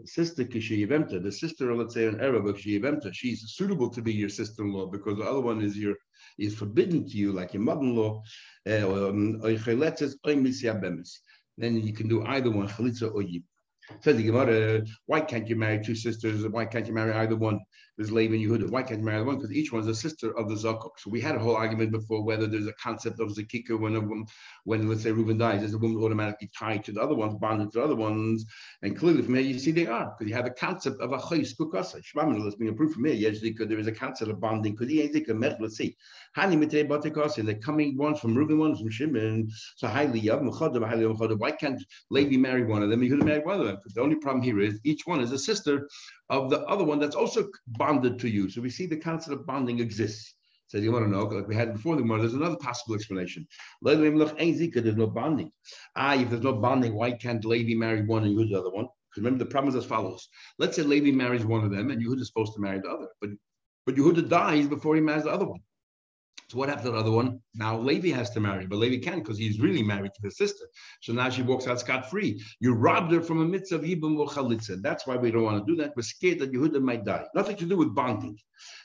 Sister 0.04 0.44
the 0.44 1.32
sister 1.32 1.70
of 1.70 1.78
let's 1.78 1.94
say 1.94 2.06
an 2.06 2.20
Arab 2.20 2.46
of 2.46 2.60
she's 2.60 3.44
suitable 3.48 3.90
to 3.90 4.02
be 4.02 4.12
your 4.12 4.28
sister-in-law 4.28 4.86
because 4.86 5.16
the 5.16 5.24
other 5.24 5.40
one 5.40 5.62
is 5.62 5.76
your 5.78 5.94
is 6.38 6.54
forbidden 6.54 7.06
to 7.08 7.16
you, 7.16 7.32
like 7.32 7.54
your 7.54 7.62
mother-in-law. 7.62 8.22
Uh, 8.68 9.08
um, 9.08 9.40
then 11.58 11.80
you 11.80 11.92
can 11.92 12.08
do 12.08 12.24
either 12.24 12.50
one, 12.50 12.68
chalitza 12.68 13.12
or 13.14 13.22
yib. 13.22 13.42
Says 14.00 14.16
the 14.16 14.24
Gemara, 14.24 14.82
why 15.06 15.20
can't 15.20 15.48
you 15.48 15.56
marry 15.56 15.82
two 15.82 15.94
sisters? 15.94 16.46
Why 16.48 16.66
can't 16.66 16.86
you 16.86 16.92
marry 16.92 17.12
either 17.12 17.36
one? 17.36 17.60
There's 17.96 18.12
Laban 18.12 18.38
Yehuda. 18.38 18.68
Why 18.68 18.82
can't 18.82 19.02
marry 19.02 19.22
one? 19.22 19.36
Because 19.36 19.52
each 19.52 19.72
one's 19.72 19.86
a 19.86 19.94
sister 19.94 20.36
of 20.36 20.50
the 20.50 20.54
Zakuk. 20.54 20.90
So 20.98 21.10
we 21.10 21.20
had 21.20 21.34
a 21.34 21.38
whole 21.38 21.56
argument 21.56 21.92
before 21.92 22.22
whether 22.22 22.46
there's 22.46 22.66
a 22.66 22.74
concept 22.74 23.20
of 23.20 23.30
Zakika 23.30 23.78
when 23.78 23.96
a 23.96 24.00
woman, 24.00 24.26
when 24.64 24.86
let's 24.86 25.02
say 25.02 25.12
Reuben 25.12 25.38
dies, 25.38 25.62
is 25.62 25.72
the 25.72 25.78
woman 25.78 26.02
automatically 26.02 26.50
tied 26.56 26.84
to 26.84 26.92
the 26.92 27.00
other 27.00 27.14
ones, 27.14 27.36
bonded 27.40 27.72
to 27.72 27.78
the 27.78 27.84
other 27.84 27.96
ones? 27.96 28.44
And 28.82 28.98
clearly 28.98 29.22
from 29.22 29.36
here 29.36 29.44
you 29.44 29.58
see 29.58 29.70
they 29.70 29.86
are, 29.86 30.14
because 30.18 30.28
you 30.28 30.36
have 30.36 30.44
a 30.44 30.50
concept 30.50 31.00
of 31.00 31.12
a 31.12 31.18
chayis 31.18 31.56
kukasa. 31.58 32.02
Shmamina, 32.02 32.44
let's 32.44 32.56
bring 32.56 32.68
a 32.68 32.74
proof 32.74 32.92
from 32.92 33.06
here. 33.06 33.14
Yes, 33.14 33.40
there 33.40 33.78
is 33.78 33.86
a 33.86 33.92
concept 33.92 34.30
of 34.30 34.40
bonding. 34.40 34.76
A 34.78 35.32
let's 35.58 35.76
see. 35.78 35.96
Hani 36.36 36.58
mitre 36.58 36.84
batikasa, 36.84 37.38
and 37.38 37.48
they're 37.48 37.54
coming 37.54 37.96
ones 37.96 38.20
from 38.20 38.36
Reuben, 38.36 38.58
ones 38.58 38.78
from 38.78 38.90
Shimon. 38.90 39.48
So 39.76 39.88
highly 39.88 40.20
yav 40.20 40.42
highly 40.86 41.06
Why 41.36 41.50
can't 41.50 41.82
Levi 42.10 42.36
marry 42.36 42.64
one 42.64 42.82
of 42.82 42.90
them? 42.90 43.00
He 43.00 43.08
could 43.08 43.20
have 43.20 43.26
married 43.26 43.46
one 43.46 43.58
of 43.58 43.66
them. 43.66 43.76
Because 43.76 43.94
the 43.94 44.02
only 44.02 44.16
problem 44.16 44.42
here 44.42 44.60
is 44.60 44.78
each 44.84 45.06
one 45.06 45.20
is 45.20 45.32
a 45.32 45.38
sister 45.38 45.88
of 46.28 46.50
the 46.50 46.60
other 46.64 46.84
one 46.84 46.98
that's 46.98 47.16
also 47.16 47.48
bonded 47.68 47.85
to 48.18 48.28
you. 48.28 48.50
So 48.50 48.60
we 48.60 48.70
see 48.70 48.86
the 48.86 48.96
concept 48.96 49.32
of 49.32 49.46
bonding 49.46 49.80
exists. 49.80 50.34
So 50.68 50.78
you 50.78 50.92
want 50.92 51.04
to 51.04 51.10
know, 51.10 51.24
like 51.24 51.46
we 51.46 51.54
had 51.54 51.74
before 51.74 51.94
the 51.94 52.02
Gemara, 52.02 52.20
there's 52.20 52.34
another 52.34 52.56
possible 52.56 52.96
explanation. 52.96 53.46
There's 53.82 54.96
no 54.96 55.06
bonding. 55.06 55.52
Ah, 55.94 56.14
if 56.14 56.28
there's 56.28 56.42
no 56.42 56.54
bonding, 56.54 56.94
why 56.94 57.12
can't 57.12 57.44
Levi 57.44 57.78
marry 57.78 58.04
one 58.04 58.24
and 58.24 58.32
use 58.32 58.50
the 58.50 58.58
other 58.58 58.70
one? 58.70 58.86
Because 59.10 59.24
remember, 59.24 59.44
the 59.44 59.50
problem 59.50 59.68
is 59.68 59.76
as 59.76 59.88
follows. 59.88 60.28
Let's 60.58 60.74
say 60.74 60.82
Levi 60.82 61.12
marries 61.12 61.44
one 61.46 61.64
of 61.64 61.70
them 61.70 61.90
and 61.90 62.04
Yehuda 62.04 62.20
is 62.20 62.26
supposed 62.26 62.54
to 62.54 62.60
marry 62.60 62.80
the 62.80 62.88
other. 62.88 63.06
But 63.20 63.30
but 63.86 63.94
Yehuda 63.94 64.28
dies 64.28 64.66
before 64.66 64.96
he 64.96 65.00
marries 65.00 65.22
the 65.24 65.30
other 65.30 65.46
one. 65.46 65.60
So 66.48 66.58
what 66.58 66.68
happened 66.68 66.86
to 66.86 66.92
the 66.92 66.98
other 66.98 67.10
one? 67.10 67.40
Now 67.54 67.76
Levi 67.76 68.10
has 68.10 68.30
to 68.30 68.40
marry, 68.40 68.66
but 68.66 68.76
Levi 68.76 69.02
can't 69.04 69.22
because 69.22 69.36
he's 69.36 69.58
really 69.58 69.82
married 69.82 70.12
to 70.14 70.20
his 70.22 70.36
sister. 70.36 70.64
So 71.02 71.12
now 71.12 71.28
she 71.28 71.42
walks 71.42 71.66
out 71.66 71.80
scot 71.80 72.08
free. 72.08 72.40
You 72.60 72.74
robbed 72.74 73.12
her 73.12 73.20
from 73.20 73.40
a 73.40 73.44
mitzvah 73.44 73.76
of 73.76 73.82
Yibum 73.82 74.16
or 74.18 74.28
Chalitza. 74.28 74.80
That's 74.80 75.08
why 75.08 75.16
we 75.16 75.32
don't 75.32 75.42
want 75.42 75.66
to 75.66 75.72
do 75.72 75.76
that. 75.82 75.94
We're 75.96 76.02
scared 76.02 76.38
that 76.38 76.52
Yehuda 76.52 76.80
might 76.80 77.04
die. 77.04 77.24
Nothing 77.34 77.56
to 77.56 77.66
do 77.66 77.76
with 77.76 77.96
bonding. 77.96 78.38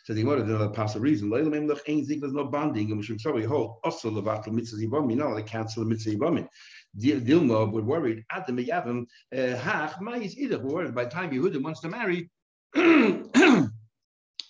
So 0.06 0.14
the 0.16 0.24
Gemara 0.24 0.44
did 0.44 0.74
pass 0.74 0.96
a 0.96 1.00
reason. 1.00 1.30
There's 1.30 2.34
no 2.34 2.46
bonding, 2.46 2.90
and 2.90 2.98
we 2.98 3.04
should 3.04 3.22
sorry 3.22 3.46
hold 3.46 3.78
also 3.84 4.10
levatel 4.10 4.54
mitzvah 4.54 4.78
Yibum. 4.78 5.16
No, 5.16 5.36
they 5.36 5.44
cancel 5.44 5.84
the 5.84 5.90
mitzvah 5.90 6.48
we're 6.94 7.82
worried. 7.84 8.26
Adam 8.32 8.58
Yavim 8.58 9.06
uh, 9.34 9.56
Hach 9.56 9.94
Ma'is 10.02 10.36
either. 10.36 10.60
We're 10.60 10.74
worried 10.74 10.96
by 10.96 11.04
the 11.06 11.12
time 11.12 11.30
Yehuda 11.32 11.62
wants 11.62 11.82
to 11.82 11.90
marry. 11.90 12.30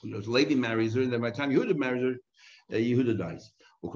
Levi 0.03 0.55
marries 0.55 0.95
her, 0.95 1.01
and 1.01 1.13
then 1.13 1.21
by 1.21 1.29
the 1.29 1.37
time 1.37 1.51
Yehuda 1.51 1.77
marries 1.77 2.03
her, 2.03 2.15
Yehuda 2.79 3.17
dies. 3.17 3.51
So 3.83 3.89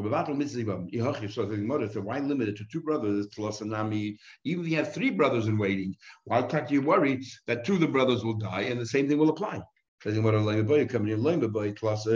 why 2.01 2.20
limit 2.20 2.50
it 2.50 2.58
to 2.58 2.65
two 2.72 2.82
brothers? 2.82 3.27
Even 3.38 4.17
if 4.44 4.72
you 4.72 4.77
have 4.77 4.94
three 4.94 5.12
brothers 5.12 5.48
in 5.48 5.58
waiting, 5.60 5.96
why 6.24 6.41
can't 6.41 6.72
you 6.72 6.82
worry 6.82 7.22
that 7.46 7.65
two 7.65 7.75
of 7.75 7.82
the 7.82 7.88
brothers 7.88 8.25
will 8.25 8.34
die 8.34 8.62
and 8.62 8.82
the 8.82 8.86
same 8.86 9.08
thing 9.08 9.20
will 9.20 9.29
apply? 9.29 9.62
Uh, 10.05 10.12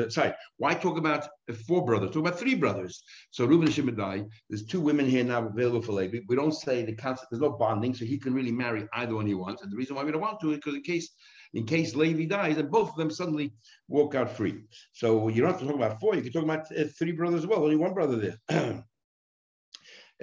sorry, 0.09 0.33
why 0.57 0.75
talk 0.75 0.97
about 0.97 1.27
uh, 1.49 1.53
four 1.67 1.83
brothers? 1.85 2.11
Talk 2.11 2.27
about 2.27 2.39
three 2.39 2.53
brothers. 2.53 3.01
So 3.31 3.45
Reuben 3.45 3.65
and 3.65 3.73
Shimon 3.73 3.95
die. 3.95 4.25
There's 4.47 4.65
two 4.65 4.79
women 4.79 5.09
here 5.09 5.23
now 5.23 5.47
available 5.47 5.81
for 5.81 5.93
Levi. 5.93 6.19
We 6.27 6.35
don't 6.35 6.51
say 6.51 6.83
the 6.85 6.93
concept. 6.93 7.31
There's 7.31 7.41
no 7.41 7.51
bonding, 7.51 7.95
so 7.95 8.05
he 8.05 8.19
can 8.19 8.35
really 8.35 8.51
marry 8.51 8.87
either 8.93 9.15
one 9.15 9.25
he 9.25 9.33
wants. 9.33 9.63
And 9.63 9.71
the 9.71 9.75
reason 9.75 9.95
why 9.95 10.03
we 10.03 10.11
don't 10.11 10.21
want 10.21 10.39
to 10.41 10.51
is 10.51 10.57
because 10.57 10.75
in 10.75 10.83
case 10.83 11.09
in 11.53 11.65
case 11.65 11.95
Levi 11.95 12.25
dies, 12.25 12.57
and 12.57 12.69
both 12.69 12.89
of 12.89 12.95
them 12.95 13.09
suddenly 13.09 13.53
walk 13.87 14.15
out 14.15 14.29
free. 14.29 14.61
So 14.93 15.27
you 15.29 15.41
don't 15.41 15.51
have 15.51 15.59
to 15.59 15.65
talk 15.65 15.75
about 15.75 15.99
four, 15.99 16.15
you 16.15 16.21
can 16.21 16.31
talk 16.31 16.43
about 16.43 16.65
uh, 16.77 16.85
three 16.97 17.11
brothers 17.11 17.41
as 17.41 17.47
well, 17.47 17.63
only 17.63 17.75
one 17.75 17.93
brother 17.93 18.15
there. 18.17 18.37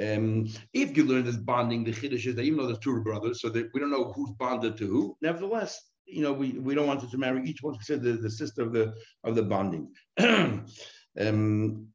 um, 0.01 0.47
if 0.73 0.97
you 0.97 1.05
learn 1.05 1.25
this 1.25 1.37
bonding, 1.37 1.85
the 1.85 1.93
Chiddush 1.93 2.27
is 2.27 2.35
that 2.37 2.43
even 2.43 2.59
though 2.59 2.67
there's 2.67 2.79
two 2.79 3.03
brothers, 3.03 3.41
so 3.41 3.49
that 3.49 3.71
we 3.75 3.81
don't 3.81 3.91
know 3.91 4.13
who's 4.13 4.31
bonded 4.39 4.77
to 4.79 4.87
who, 4.87 5.17
nevertheless, 5.21 5.81
you 6.07 6.23
know, 6.23 6.33
we, 6.33 6.53
we 6.53 6.75
don't 6.75 6.87
want 6.87 7.09
to 7.09 7.19
marry 7.19 7.43
each 7.49 7.63
one 7.63 7.75
because 7.75 8.01
the, 8.01 8.13
the 8.13 8.31
sister 8.31 8.63
of 8.63 8.73
the 8.73 8.95
of 9.25 9.35
the 9.35 9.43
bonding. 9.43 9.93
um, 11.21 11.89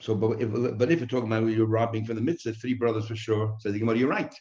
so, 0.00 0.14
but 0.14 0.40
if, 0.40 0.78
but 0.78 0.92
if 0.92 1.00
you're 1.00 1.08
talking 1.08 1.32
about 1.32 1.46
you're 1.46 1.66
robbing 1.66 2.04
from 2.04 2.16
the 2.16 2.22
mitzvah, 2.22 2.52
three 2.52 2.74
brothers 2.74 3.06
for 3.06 3.16
sure. 3.16 3.56
Says 3.58 3.72
the 3.72 3.80
Gemara, 3.80 3.96
you're 3.96 4.08
right. 4.08 4.34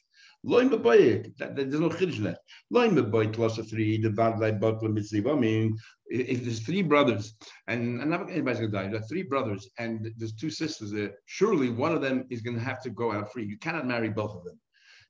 Loin. 0.48 0.70
There's 0.70 1.80
no 1.80 1.90
chiddush 1.90 2.24
left. 2.24 2.40
Loin 2.70 2.96
b'bayik 2.96 3.34
plus 3.34 3.58
a 3.58 3.64
three. 3.64 3.98
Bad 4.08 4.40
light 4.40 4.62
butler 4.62 4.88
mitzvah. 4.90 5.32
I 5.32 5.36
mean, 5.36 5.78
if 6.08 6.44
there's 6.44 6.62
three 6.62 6.82
brothers, 6.82 7.36
and, 7.68 8.02
and 8.02 8.14
anybody's 8.14 8.60
gonna 8.62 8.72
die. 8.72 8.88
There 8.88 9.02
are 9.02 9.10
three 9.10 9.24
brothers, 9.24 9.70
and 9.78 10.10
there's 10.18 10.34
two 10.34 10.50
sisters 10.50 10.92
there. 10.92 11.12
Surely 11.26 11.70
one 11.70 11.92
of 11.92 12.02
them 12.02 12.26
is 12.30 12.42
gonna 12.42 12.62
have 12.62 12.82
to 12.84 12.90
go 12.90 13.12
out 13.12 13.32
free. 13.34 13.46
You 13.46 13.58
cannot 13.58 13.86
marry 13.86 14.10
both 14.10 14.34
of 14.36 14.46
them. 14.46 14.58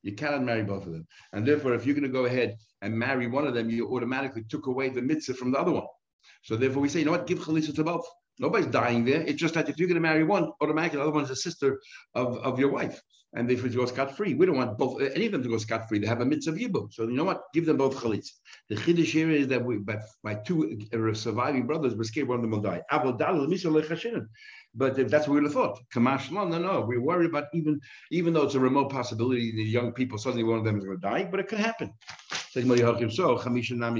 You 0.02 0.14
cannot 0.14 0.42
marry 0.42 0.64
both 0.64 0.86
of 0.86 0.92
them. 0.92 1.06
And 1.32 1.46
therefore, 1.46 1.74
if 1.74 1.86
you're 1.86 2.00
to 2.00 2.08
go 2.08 2.24
ahead 2.24 2.56
and 2.82 2.98
marry 2.98 3.28
one 3.28 3.46
of 3.46 3.54
them, 3.54 3.70
you 3.70 3.88
automatically 3.94 4.44
took 4.48 4.66
away 4.66 4.88
the 4.88 5.02
mitzvah 5.02 5.34
from 5.34 5.52
the 5.52 5.58
other 5.58 5.72
one. 5.72 5.86
So 6.42 6.56
therefore, 6.56 6.82
we 6.82 6.88
say, 6.88 6.98
you 6.98 7.04
know 7.04 7.12
what? 7.12 7.28
Give 7.28 7.38
chalitza 7.38 7.74
to 7.76 7.84
both. 7.84 8.06
Nobody's 8.38 8.66
dying 8.66 9.04
there. 9.04 9.22
It's 9.22 9.40
just 9.40 9.54
that 9.54 9.68
if 9.68 9.78
you're 9.78 9.88
going 9.88 10.02
to 10.02 10.08
marry 10.08 10.24
one, 10.24 10.50
automatically 10.60 10.98
the 10.98 11.02
other 11.02 11.12
one's 11.12 11.30
a 11.30 11.36
sister 11.36 11.80
of, 12.14 12.38
of 12.38 12.58
your 12.58 12.70
wife. 12.70 13.00
And 13.34 13.48
they 13.48 13.56
go 13.56 13.84
scot 13.84 14.16
free. 14.16 14.32
We 14.32 14.46
don't 14.46 14.56
want 14.56 14.78
both 14.78 15.02
uh, 15.02 15.06
any 15.14 15.26
of 15.26 15.32
them 15.32 15.42
to 15.42 15.50
go 15.50 15.58
scot 15.58 15.86
free. 15.86 15.98
They 15.98 16.06
have 16.06 16.22
a 16.22 16.24
mitzvah 16.24 16.56
yibum. 16.56 16.90
So 16.90 17.02
you 17.02 17.12
know 17.12 17.24
what? 17.24 17.42
Give 17.52 17.66
them 17.66 17.76
both 17.76 17.96
chalitz. 17.96 18.30
The 18.70 18.76
chiddush 18.76 19.12
here 19.12 19.30
is 19.30 19.48
that 19.48 19.62
we, 19.62 19.76
by, 19.76 19.98
by 20.24 20.36
two 20.36 20.80
uh, 20.94 21.12
surviving 21.12 21.66
brothers, 21.66 21.94
we're 21.94 22.04
scared 22.04 22.26
one 22.26 22.36
of 22.36 22.42
them 22.42 22.52
will 22.52 22.62
die. 22.62 22.80
But 24.74 24.98
if 24.98 25.10
that's 25.10 25.28
what 25.28 25.34
we 25.34 25.40
would 25.40 25.44
have 25.44 25.52
thought, 25.52 25.80
Kamash, 25.94 26.30
no, 26.30 26.46
no, 26.46 26.58
no. 26.58 26.84
We're 26.86 27.02
worried 27.02 27.28
about 27.28 27.46
even 27.52 27.80
even 28.10 28.32
though 28.32 28.44
it's 28.44 28.54
a 28.54 28.60
remote 28.60 28.90
possibility, 28.90 29.52
the 29.52 29.62
young 29.62 29.92
people 29.92 30.16
suddenly 30.16 30.44
one 30.44 30.58
of 30.58 30.64
them 30.64 30.78
is 30.78 30.84
going 30.84 30.96
to 30.98 31.08
die, 31.08 31.24
but 31.30 31.40
it 31.40 31.48
could 31.48 31.58
happen. 31.58 31.92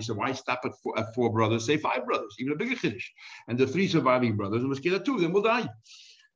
So 0.01 0.15
why 0.15 0.33
stop 0.33 0.61
at 0.65 0.73
four, 0.83 0.99
at 0.99 1.15
four 1.15 1.33
brothers? 1.33 1.67
Say 1.67 1.77
five 1.77 2.05
brothers, 2.07 2.37
even 2.39 2.53
a 2.53 2.57
bigger 2.57 2.75
chiddush. 2.75 3.05
And 3.49 3.59
the 3.59 3.67
three 3.67 3.89
surviving 3.89 4.37
brothers, 4.37 4.63
that 4.91 5.05
two 5.05 5.15
of 5.15 5.21
them 5.21 5.33
will 5.33 5.43
die. 5.43 5.69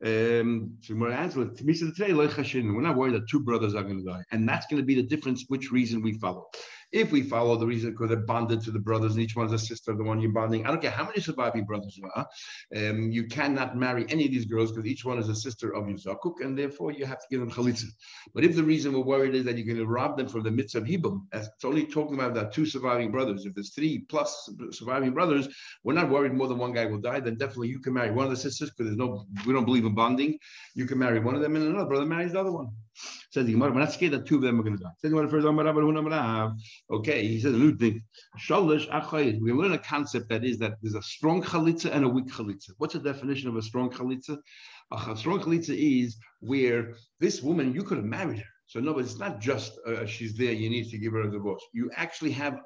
Um, 0.05 0.77
so 0.81 0.95
answer 1.13 1.41
today, 1.93 2.13
we're 2.13 2.83
not 2.83 2.97
worried 2.97 3.15
that 3.15 3.29
two 3.29 3.39
brothers 3.39 3.77
are 3.77 3.85
going 3.85 4.05
to 4.05 4.11
die, 4.11 4.23
and 4.33 4.49
that's 4.49 4.67
going 4.67 4.83
to 4.83 4.87
be 4.87 4.97
the 4.97 5.03
difference. 5.03 5.45
Which 5.47 5.71
reason 5.71 6.03
we 6.03 6.15
follow? 6.15 6.49
If 6.93 7.11
we 7.11 7.23
follow 7.23 7.57
the 7.57 7.67
reason 7.67 7.91
because 7.91 8.09
they're 8.09 8.19
bonded 8.19 8.63
to 8.63 8.71
the 8.71 8.79
brothers 8.79 9.13
and 9.13 9.23
each 9.23 9.37
one's 9.37 9.53
a 9.53 9.59
sister 9.59 9.93
of 9.93 9.99
the 9.99 10.05
one 10.05 10.21
you're 10.21 10.33
bonding, 10.33 10.67
I 10.67 10.69
don't 10.69 10.83
care 10.83 10.91
how 10.91 11.05
many 11.05 11.21
surviving 11.21 11.65
brothers 11.65 11.97
you 11.97 12.09
are, 12.15 12.29
um, 12.77 13.11
you 13.11 13.27
cannot 13.27 13.77
marry 13.77 14.05
any 14.09 14.27
of 14.27 14.31
these 14.31 14.45
girls 14.45 14.73
because 14.73 14.87
each 14.87 15.05
one 15.05 15.19
is 15.19 15.29
a 15.29 15.35
sister 15.35 15.75
of 15.75 15.89
your 15.89 15.99
and 16.43 16.59
therefore 16.59 16.93
you 16.93 17.07
have 17.07 17.19
to 17.19 17.27
give 17.31 17.41
them 17.41 17.51
chalitza. 17.51 17.87
But 18.35 18.45
if 18.45 18.55
the 18.55 18.63
reason 18.63 18.93
we're 18.93 19.01
worried 19.01 19.35
is 19.35 19.45
that 19.45 19.57
you're 19.57 19.67
going 19.67 19.79
to 19.79 19.87
rob 19.87 20.17
them 20.17 20.29
from 20.29 20.43
the 20.43 20.51
mitzvah 20.51 20.79
of 20.79 20.85
hibum, 20.85 21.27
it's 21.33 21.65
only 21.65 21.87
talking 21.87 22.15
about 22.15 22.35
that 22.35 22.53
two 22.53 22.67
surviving 22.67 23.11
brothers. 23.11 23.47
If 23.47 23.55
there's 23.55 23.75
three 23.75 24.05
plus 24.09 24.51
surviving 24.71 25.13
brothers, 25.13 25.49
we're 25.85 25.95
not 25.95 26.11
worried 26.11 26.35
more 26.35 26.49
than 26.49 26.59
one 26.59 26.73
guy 26.73 26.87
will 26.87 26.99
die. 27.01 27.21
Then 27.21 27.37
definitely 27.37 27.69
you 27.69 27.81
can 27.81 27.95
marry 27.95 28.11
one 28.11 28.27
of 28.27 28.31
the 28.31 28.37
sisters 28.37 28.71
because 28.71 28.87
there's 28.87 28.99
no 28.99 29.27
we 29.47 29.53
don't 29.53 29.65
believe 29.65 29.85
in 29.85 29.95
bonding. 29.95 30.39
You 30.75 30.87
can 30.87 30.99
marry 30.99 31.21
one 31.21 31.35
of 31.35 31.41
them, 31.41 31.57
and 31.57 31.67
another 31.67 31.89
brother 31.89 32.07
marries 32.07 32.33
the 32.33 32.41
other 32.41 32.53
one. 32.53 32.69
Says 33.33 33.47
the 33.47 33.53
Gemara, 33.53 33.73
we're 33.73 33.81
not 33.81 33.91
scared 33.91 34.13
that 34.13 34.27
two 34.27 34.37
of 34.37 34.43
them 34.43 34.61
are 34.61 34.63
going 34.63 34.77
to 34.77 34.83
die. 34.83 34.91
Says 34.99 35.11
the 35.11 35.17
Gemara 35.17 35.31
first, 35.31 35.47
okay, 36.91 37.27
he 37.27 37.41
says 37.41 37.55
a 37.55 37.57
new 37.57 37.75
thing. 37.75 38.03
We 38.51 39.53
learn 39.53 39.73
a 39.73 39.79
concept 39.79 40.29
that 40.29 40.45
is 40.45 40.59
that 40.59 40.75
there's 40.83 40.95
a 40.95 41.03
strong 41.03 41.43
chalitza 41.43 41.91
and 41.95 42.05
a 42.05 42.09
weak 42.11 42.27
chalitza. 42.27 42.73
What's 42.77 42.93
the 42.93 43.01
definition 43.01 43.49
of 43.49 43.57
a 43.57 43.63
strong 43.63 43.91
chalitza? 43.91 44.37
A 44.93 45.17
strong 45.17 45.41
chalitza 45.41 45.75
is 45.75 46.19
where 46.41 46.93
this 47.21 47.43
woman, 47.43 47.73
you 47.73 47.83
could 47.85 47.97
have 47.97 48.07
married 48.07 48.41
her. 48.41 48.45
So 48.67 48.81
no, 48.81 48.95
but 48.95 49.05
it's 49.05 49.19
not 49.19 49.41
just 49.41 49.79
uh, 49.87 50.07
she's 50.07 50.35
there. 50.35 50.53
You 50.53 50.71
need 50.71 50.91
to 50.91 50.99
give 50.99 51.13
her 51.13 51.23
a 51.23 51.31
divorce. 51.31 51.63
You 51.73 51.91
actually 51.95 52.31
have 52.33 52.59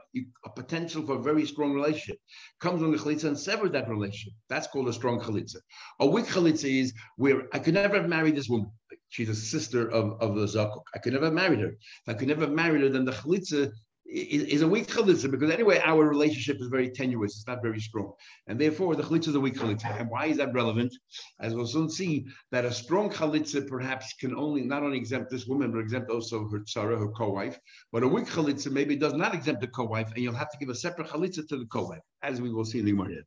a 0.45 0.51
potential 0.51 1.05
for 1.05 1.17
a 1.17 1.23
very 1.23 1.45
strong 1.47 1.75
relationship. 1.75 2.19
Comes 2.61 2.83
on 2.83 2.91
the 2.93 2.99
chalitza 2.99 3.25
and 3.25 3.39
severs 3.39 3.73
that 3.73 3.89
relationship. 3.89 4.33
That's 4.49 4.67
called 4.69 4.89
a 4.89 4.93
strong 4.93 5.21
chalitza. 5.21 5.57
A 6.01 6.07
weak 6.07 6.27
chalitza 6.27 6.81
is 6.81 6.93
where 7.17 7.49
I 7.53 7.59
could 7.59 7.75
never 7.75 8.01
have 8.01 8.09
married 8.09 8.37
this 8.37 8.49
woman. 8.49 8.71
She's 9.09 9.29
a 9.29 9.35
sister 9.35 9.91
of, 9.91 10.21
of 10.21 10.35
the 10.35 10.47
zakuk. 10.47 10.83
I 10.95 10.99
could 10.99 11.13
never 11.13 11.27
have 11.27 11.35
married 11.35 11.61
her. 11.61 11.71
If 11.71 12.09
I 12.09 12.15
could 12.15 12.29
never 12.29 12.43
have 12.43 12.53
married 12.53 12.83
her, 12.83 12.89
then 12.89 13.05
the 13.05 13.13
chalitza 13.13 13.73
is, 14.09 14.45
is 14.45 14.63
a 14.63 14.69
weak 14.69 14.87
chalitza 14.87 15.31
because 15.31 15.51
anyway 15.51 15.81
our 15.85 16.09
relationship 16.09 16.61
is 16.61 16.69
very 16.69 16.91
tenuous. 16.91 17.37
It's 17.37 17.47
not 17.47 17.63
very 17.63 17.81
strong, 17.81 18.13
and 18.47 18.61
therefore 18.61 18.95
the 18.97 19.03
chalitza 19.03 19.29
is 19.29 19.35
a 19.35 19.41
weak 19.41 19.55
chalitza. 19.55 19.99
And 19.99 20.09
why 20.09 20.27
is 20.27 20.37
that 20.37 20.53
relevant? 20.53 20.93
As 21.41 21.55
we'll 21.55 21.67
soon 21.67 21.91
see, 21.91 22.27
that 22.53 22.65
a 22.65 22.73
strong 22.73 23.11
chalitza 23.11 23.67
perhaps 23.67 24.15
can 24.15 24.35
only 24.35 24.63
not 24.63 24.83
only 24.83 24.99
exempt 24.99 25.31
this 25.31 25.47
woman 25.47 25.73
but 25.73 25.81
exempt 25.81 26.11
also 26.11 26.49
her 26.49 26.61
tzara, 26.61 26.99
her 26.99 27.09
co-wife. 27.09 27.59
But 27.93 28.03
a 28.03 28.09
weak 28.09 28.27
chalitza 28.27 28.71
maybe 28.71 28.97
does 28.97 29.15
not 29.15 29.35
exempt 29.35 29.61
the 29.61 29.69
co-wife, 29.69 30.13
and 30.15 30.23
you'll 30.23 30.35
have 30.35 30.51
to 30.51 30.59
give 30.59 30.69
a 30.69 30.75
separate 30.75 31.09
chalitza 31.09 31.47
to 31.49 31.57
the 31.57 31.67
co-wife, 31.67 32.03
as 32.23 32.41
we 32.41 32.53
will 32.53 32.65
see 32.65 32.81
in 32.81 32.85
the 32.85 32.93
Gemara. 32.93 33.23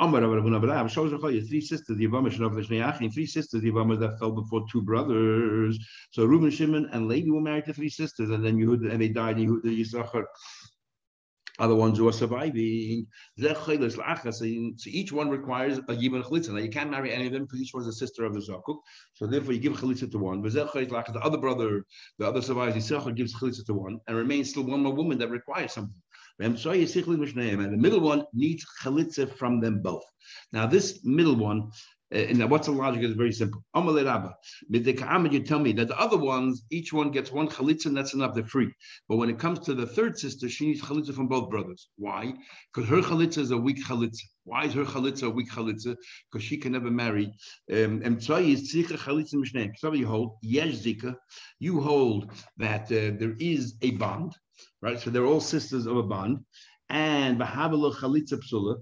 Three 0.00 1.60
sisters, 1.60 1.96
the 1.96 3.10
three 3.14 3.26
sisters, 3.26 3.62
the 3.62 3.70
that 4.00 4.16
fell 4.18 4.32
before 4.32 4.64
two 4.70 4.82
brothers. 4.82 5.78
So 6.10 6.24
Reuben, 6.24 6.50
Shimon, 6.50 6.88
and 6.92 7.06
Levi 7.06 7.30
were 7.30 7.40
married 7.40 7.66
to 7.66 7.72
three 7.72 7.88
sisters, 7.88 8.30
and 8.30 8.44
then 8.44 8.58
Yehuda, 8.58 8.90
and 8.90 9.00
they 9.00 9.08
died. 9.08 9.36
Yehuda, 9.36 9.66
Yisachar 9.66 10.24
are 11.60 11.68
the 11.68 11.76
ones 11.76 11.96
who 11.98 12.08
are 12.08 12.12
surviving. 12.12 13.06
So 13.38 13.44
each 14.86 15.12
one 15.12 15.28
requires 15.28 15.78
a 15.78 15.82
yibam 15.82 16.24
chalitza. 16.24 16.48
Now 16.48 16.58
you 16.58 16.70
can't 16.70 16.90
marry 16.90 17.12
any 17.12 17.26
of 17.26 17.32
them 17.32 17.44
because 17.44 17.60
each 17.60 17.72
one's 17.72 17.86
a 17.86 17.92
sister 17.92 18.24
of 18.24 18.34
the 18.34 18.40
zakuk. 18.40 18.78
So 19.12 19.28
therefore 19.28 19.52
you 19.52 19.60
give 19.60 19.74
chalitza 19.74 20.10
to 20.10 20.18
one. 20.18 20.42
The 20.42 21.20
other 21.22 21.38
brother, 21.38 21.84
the 22.18 22.26
other 22.26 22.42
survivors, 22.42 22.74
Yisachar 22.74 23.14
gives 23.14 23.32
chalitza 23.36 23.64
to 23.66 23.74
one, 23.74 24.00
and 24.08 24.16
remains 24.16 24.50
still 24.50 24.64
one 24.64 24.82
more 24.82 24.92
woman 24.92 25.18
that 25.18 25.30
requires 25.30 25.72
something. 25.72 26.02
And 26.40 26.56
the 26.56 27.76
middle 27.78 28.00
one 28.00 28.24
needs 28.32 28.66
chalitza 28.82 29.32
from 29.36 29.60
them 29.60 29.80
both. 29.80 30.04
Now, 30.52 30.66
this 30.66 31.04
middle 31.04 31.36
one, 31.36 31.70
uh, 32.14 32.18
and 32.18 32.50
what's 32.50 32.66
the 32.66 32.72
logic 32.72 33.02
is 33.02 33.14
very 33.14 33.32
simple. 33.32 33.62
You 33.74 35.42
tell 35.44 35.58
me 35.58 35.72
that 35.72 35.88
the 35.88 35.98
other 35.98 36.18
ones, 36.18 36.64
each 36.70 36.92
one 36.92 37.10
gets 37.10 37.30
one 37.32 37.48
chalitza 37.48 37.86
and 37.86 37.96
that's 37.96 38.14
enough, 38.14 38.34
they're 38.34 38.44
free. 38.44 38.72
But 39.08 39.16
when 39.16 39.30
it 39.30 39.38
comes 39.38 39.60
to 39.60 39.74
the 39.74 39.86
third 39.86 40.18
sister, 40.18 40.48
she 40.48 40.66
needs 40.66 40.82
chalitza 40.82 41.14
from 41.14 41.28
both 41.28 41.50
brothers. 41.50 41.88
Why? 41.96 42.34
Because 42.72 42.90
her 42.90 43.00
chalitza 43.00 43.38
is 43.38 43.50
a 43.52 43.56
weak 43.56 43.84
chalitza. 43.84 44.22
Why 44.44 44.64
is 44.64 44.74
her 44.74 44.84
chalitza 44.84 45.24
a 45.24 45.30
weak 45.30 45.50
chalitza? 45.50 45.96
Because 46.30 46.44
she 46.44 46.56
can 46.56 46.72
never 46.72 46.90
marry. 46.90 47.32
Um, 47.72 48.02
and 48.04 48.18
is 48.18 48.74
chalitza 48.74 49.96
you 49.96 50.06
hold 50.06 50.36
yesh. 50.42 50.86
You 51.60 51.80
hold 51.80 52.32
that 52.56 52.84
uh, 52.86 53.16
there 53.18 53.34
is 53.38 53.76
a 53.82 53.92
bond 53.92 54.36
right? 54.82 54.98
So 54.98 55.10
they're 55.10 55.26
all 55.26 55.40
sisters 55.40 55.86
of 55.86 55.96
a 55.96 56.02
bond. 56.02 56.40
And 56.88 57.38
Bahabala 57.40 57.94
Chalitza 57.94 58.38
Psula, 58.38 58.76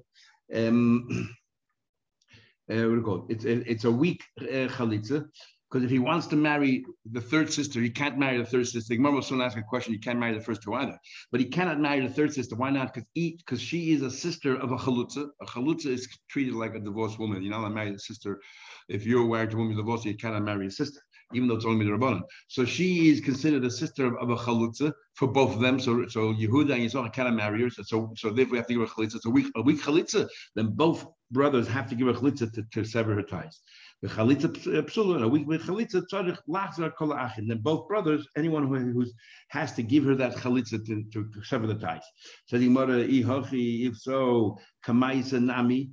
um, 0.55 1.07
uh, 2.71 2.75
what 2.75 2.83
do 2.83 2.95
you 2.95 3.03
call 3.03 3.27
it? 3.29 3.45
It's, 3.45 3.45
it's 3.45 3.85
a 3.85 3.91
weak 3.91 4.23
uh, 4.41 4.69
chalitza 4.69 5.27
Because 5.71 5.85
if 5.85 5.91
he 5.91 5.99
wants 5.99 6.27
to 6.29 6.37
marry 6.37 6.85
the 7.11 7.21
third 7.21 7.53
sister, 7.53 7.81
he 7.81 7.91
can't 7.91 8.19
marry 8.19 8.39
the 8.39 8.45
third 8.45 8.67
sister. 8.67 8.95
Gemara 8.95 9.12
will 9.12 9.23
soon 9.23 9.41
ask 9.41 9.57
a 9.57 9.62
question. 9.62 9.93
He 9.93 9.99
can't 9.99 10.19
marry 10.19 10.35
the 10.35 10.45
first 10.45 10.62
two 10.62 10.75
either, 10.75 10.99
but 11.31 11.41
he 11.41 11.47
cannot 11.47 11.81
marry 11.81 12.07
the 12.07 12.12
third 12.12 12.35
sister. 12.35 12.57
Why 12.57 12.71
not? 12.71 12.93
Because 12.93 13.09
each 13.15 13.39
because 13.39 13.61
she 13.61 13.93
is 13.93 14.03
a 14.03 14.11
sister 14.11 14.57
of 14.57 14.73
a 14.73 14.77
chalutza. 14.77 15.29
A 15.41 15.47
chalutza 15.47 15.87
is 15.87 16.09
treated 16.29 16.55
like 16.55 16.75
a 16.75 16.81
divorced 16.81 17.19
woman. 17.19 17.43
You're 17.43 17.53
not 17.53 17.61
allowed 17.61 17.69
to 17.71 17.75
marry 17.75 17.93
the 17.93 17.99
sister. 17.99 18.41
If 18.89 19.07
you're 19.07 19.27
married 19.27 19.51
to 19.51 19.57
a 19.57 19.61
woman 19.61 19.77
divorced, 19.77 20.05
you 20.05 20.17
cannot 20.17 20.43
marry 20.43 20.67
a 20.67 20.71
sister, 20.71 21.01
even 21.35 21.49
though 21.49 21.57
it's 21.57 21.65
only 21.65 21.85
the 21.85 21.93
rabbanon. 21.93 22.23
So 22.49 22.65
she 22.65 23.11
is 23.11 23.21
considered 23.21 23.65
a 23.65 23.71
sister 23.71 24.07
of, 24.07 24.15
of 24.17 24.31
a 24.31 24.37
chalutza 24.37 24.93
for 25.15 25.29
both 25.29 25.55
of 25.55 25.61
them. 25.61 25.79
So 25.81 26.07
so 26.09 26.33
Yehuda 26.35 26.75
and 26.75 26.83
Yisrael 26.83 27.12
cannot 27.12 27.35
marry 27.35 27.62
her. 27.62 27.71
So 27.71 27.83
so, 27.83 28.12
so 28.17 28.31
therefore 28.31 28.53
we 28.53 28.59
have 28.59 28.67
to 28.67 28.75
give 28.75 28.83
her 28.83 28.95
chalitza. 28.95 29.17
It's 29.17 29.27
a 29.27 29.31
weak 29.31 29.47
a 29.57 29.62
weak 29.62 29.83
chalitza. 29.83 30.29
Then 30.55 30.69
both 30.69 31.07
brothers 31.31 31.67
have 31.69 31.89
to 31.91 31.95
give 31.95 32.07
her 32.07 32.15
chalitza 32.15 32.53
to, 32.53 32.62
to 32.73 32.85
sever 32.85 33.15
her 33.15 33.23
ties. 33.23 33.61
The 34.03 34.09
chalitza 34.09 34.47
uh, 34.47 34.83
psula, 34.83 35.17
and 35.17 35.25
a 35.25 35.29
with 35.29 35.62
chalitza 35.62 36.03
tzarich 36.11 36.39
lachzar 36.49 36.93
kol 36.97 37.15
achin. 37.15 37.47
Then 37.47 37.59
both 37.59 37.87
brothers, 37.87 38.27
anyone 38.37 38.67
who 38.67 38.77
who's, 38.93 39.12
has 39.49 39.73
to 39.75 39.83
give 39.83 40.05
her 40.05 40.17
that 40.17 40.35
chalitza 40.37 40.85
to, 40.87 41.05
to, 41.12 41.31
to 41.33 41.45
sever 41.45 41.67
the 41.67 41.77
ties. 41.77 42.03
So 42.47 42.59
the 42.59 42.67
ihochi, 42.67 43.87
if 43.89 43.99
so, 43.99 44.59
kamaisa 44.85 45.43
nami. 45.43 45.91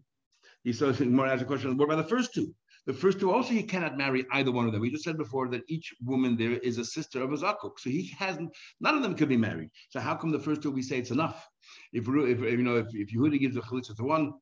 He 0.63 0.73
says 0.73 0.99
more 0.99 1.27
asks 1.27 1.43
a 1.43 1.45
question. 1.45 1.77
What 1.77 1.85
about 1.85 2.03
the 2.03 2.09
first 2.09 2.33
two? 2.33 2.53
The 2.89 2.95
first 2.95 3.19
two 3.19 3.31
also 3.31 3.53
he 3.53 3.61
cannot 3.61 3.99
marry 3.99 4.25
either 4.33 4.51
one 4.51 4.65
of 4.65 4.71
them. 4.71 4.81
We 4.81 4.89
just 4.89 5.03
said 5.03 5.15
before 5.15 5.47
that 5.49 5.61
each 5.67 5.93
woman 6.03 6.35
there 6.35 6.53
is 6.53 6.79
a 6.79 6.83
sister 6.83 7.21
of 7.21 7.31
a 7.31 7.37
zakuk, 7.37 7.77
so 7.77 7.87
he 7.91 8.11
hasn't. 8.17 8.49
None 8.81 8.95
of 8.95 9.03
them 9.03 9.13
could 9.13 9.29
be 9.29 9.37
married. 9.37 9.69
So 9.89 9.99
how 9.99 10.15
come 10.15 10.31
the 10.31 10.39
first 10.39 10.63
two 10.63 10.71
we 10.71 10.81
say 10.81 10.97
it's 10.97 11.11
enough? 11.11 11.47
If, 11.93 12.07
if 12.07 12.39
you 12.39 12.63
know 12.63 12.77
if, 12.77 12.87
if 12.93 13.13
Yehuda 13.13 13.39
gives 13.39 13.55
a 13.57 13.61
chalitza 13.61 13.95
to 13.97 14.03
one, 14.03 14.33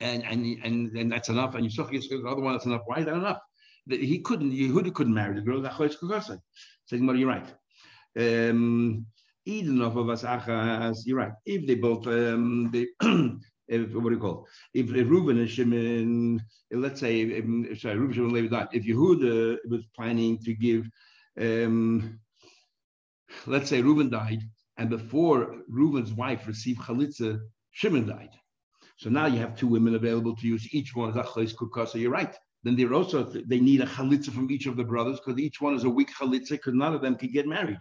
and 0.00 0.22
and 0.22 0.46
and, 0.62 0.96
and 0.96 1.10
that's 1.10 1.28
enough. 1.28 1.56
And 1.56 1.68
Yisroch 1.68 1.90
gets 1.90 2.08
the 2.08 2.24
other 2.24 2.40
one, 2.40 2.52
that's 2.52 2.66
enough. 2.66 2.82
Why 2.86 3.00
is 3.00 3.06
that 3.06 3.14
enough? 3.14 3.40
He 3.88 4.20
couldn't, 4.20 4.52
Yehuda 4.52 4.94
couldn't 4.94 5.14
marry 5.14 5.34
the 5.34 5.40
girl. 5.40 5.60
Saying, 6.86 7.04
well, 7.04 7.16
you're 7.16 7.28
right. 7.28 7.52
Um, 8.16 9.06
you're 9.44 11.16
right. 11.16 11.32
If 11.46 11.66
they 11.66 11.74
both, 11.74 12.06
um, 12.06 12.70
they, 12.72 12.86
if, 13.70 13.94
what 13.94 14.10
do 14.10 14.16
you 14.16 14.18
call 14.18 14.46
it? 14.74 14.80
If, 14.80 14.94
if 14.94 15.08
Reuben 15.08 15.38
and 15.38 15.48
Shimon, 15.48 16.42
let's 16.72 17.00
say, 17.00 17.20
if, 17.20 17.80
sorry, 17.80 17.96
Reuben 17.96 18.14
Shimon 18.14 18.32
Levi 18.32 18.48
died. 18.48 18.68
If 18.72 18.84
Yehuda 18.84 19.58
was 19.68 19.84
planning 19.96 20.38
to 20.38 20.54
give, 20.54 20.88
um, 21.40 22.18
let's 23.46 23.70
say 23.70 23.80
Reuben 23.80 24.10
died, 24.10 24.42
and 24.76 24.90
before 24.90 25.62
Reuben's 25.68 26.12
wife 26.12 26.46
received 26.46 26.80
chalitza, 26.80 27.40
Shimon 27.70 28.06
died. 28.06 28.30
So 28.96 29.08
now 29.08 29.26
you 29.26 29.38
have 29.38 29.56
two 29.56 29.68
women 29.68 29.94
available 29.94 30.36
to 30.36 30.46
use. 30.46 30.74
Each 30.74 30.94
one 30.94 31.10
is 31.10 31.16
a 31.16 31.22
chalitza 31.22 31.54
kukasa. 31.54 32.00
You're 32.00 32.10
right. 32.10 32.34
Then 32.64 32.76
they're 32.76 32.92
also 32.92 33.22
they 33.22 33.60
need 33.60 33.80
a 33.80 33.86
chalitza 33.86 34.30
from 34.30 34.50
each 34.50 34.66
of 34.66 34.76
the 34.76 34.84
brothers 34.84 35.20
because 35.20 35.40
each 35.40 35.60
one 35.60 35.74
is 35.74 35.84
a 35.84 35.90
weak 35.90 36.10
chalitza 36.10 36.50
because 36.50 36.74
none 36.74 36.94
of 36.94 37.00
them 37.00 37.14
can 37.14 37.32
get 37.32 37.46
married. 37.46 37.78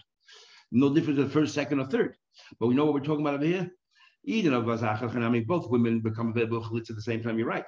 No 0.71 0.93
difference 0.93 1.19
in 1.19 1.29
first, 1.29 1.53
second, 1.53 1.79
or 1.79 1.87
third. 1.87 2.15
But 2.59 2.67
we 2.67 2.75
know 2.75 2.85
what 2.85 2.93
we're 2.93 3.01
talking 3.01 3.25
about 3.25 3.33
over 3.33 3.45
here. 3.45 3.71
Eden 4.25 4.53
of 4.53 4.67
I 4.83 5.29
mean, 5.29 5.45
both 5.45 5.69
women 5.69 6.01
become 6.01 6.29
available 6.29 6.61
chalitza 6.61 6.89
at 6.91 6.95
the 6.97 7.01
same 7.01 7.23
time. 7.23 7.39
You're 7.39 7.47
right. 7.47 7.63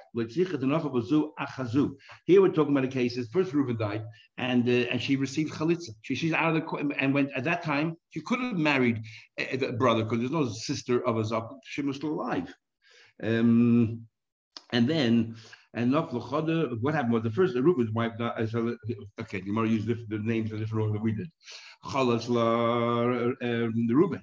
Here 2.26 2.42
we're 2.42 2.48
talking 2.48 2.72
about 2.72 2.84
a 2.84 2.88
case. 2.88 3.18
First, 3.28 3.52
Reuben 3.52 3.76
died, 3.78 4.04
and 4.36 4.68
uh, 4.68 4.90
and 4.90 5.00
she 5.00 5.16
received 5.16 5.54
chalitza. 5.54 5.90
She, 6.02 6.14
she's 6.14 6.32
out 6.32 6.54
of 6.54 6.62
the 6.62 6.94
and 6.98 7.14
went 7.14 7.30
at 7.34 7.44
that 7.44 7.62
time. 7.62 7.96
She 8.10 8.20
could 8.20 8.40
have 8.40 8.56
married 8.56 9.02
a, 9.38 9.56
a 9.66 9.72
brother 9.72 10.04
because 10.04 10.18
there's 10.18 10.30
no 10.30 10.48
sister 10.48 11.04
of 11.06 11.16
a 11.16 11.24
zak. 11.24 11.44
She 11.64 11.82
was 11.82 11.96
still 11.96 12.10
alive. 12.10 12.54
Um, 13.22 14.06
and 14.72 14.88
then, 14.88 15.36
and 15.74 15.92
what 15.92 16.94
happened 16.94 17.12
was 17.12 17.22
the 17.22 17.30
first 17.30 17.56
Reuben's 17.56 17.92
wife. 17.92 18.12
Uh, 18.20 18.46
okay, 19.20 19.42
you 19.44 19.52
might 19.52 19.68
use 19.68 19.86
the, 19.86 19.94
the 20.08 20.18
names 20.18 20.52
in 20.52 20.58
different 20.58 20.82
order 20.82 20.92
that 20.94 21.02
we 21.02 21.12
did. 21.12 21.30
Um, 21.84 23.36
the 23.40 23.94
Reuben. 23.94 24.22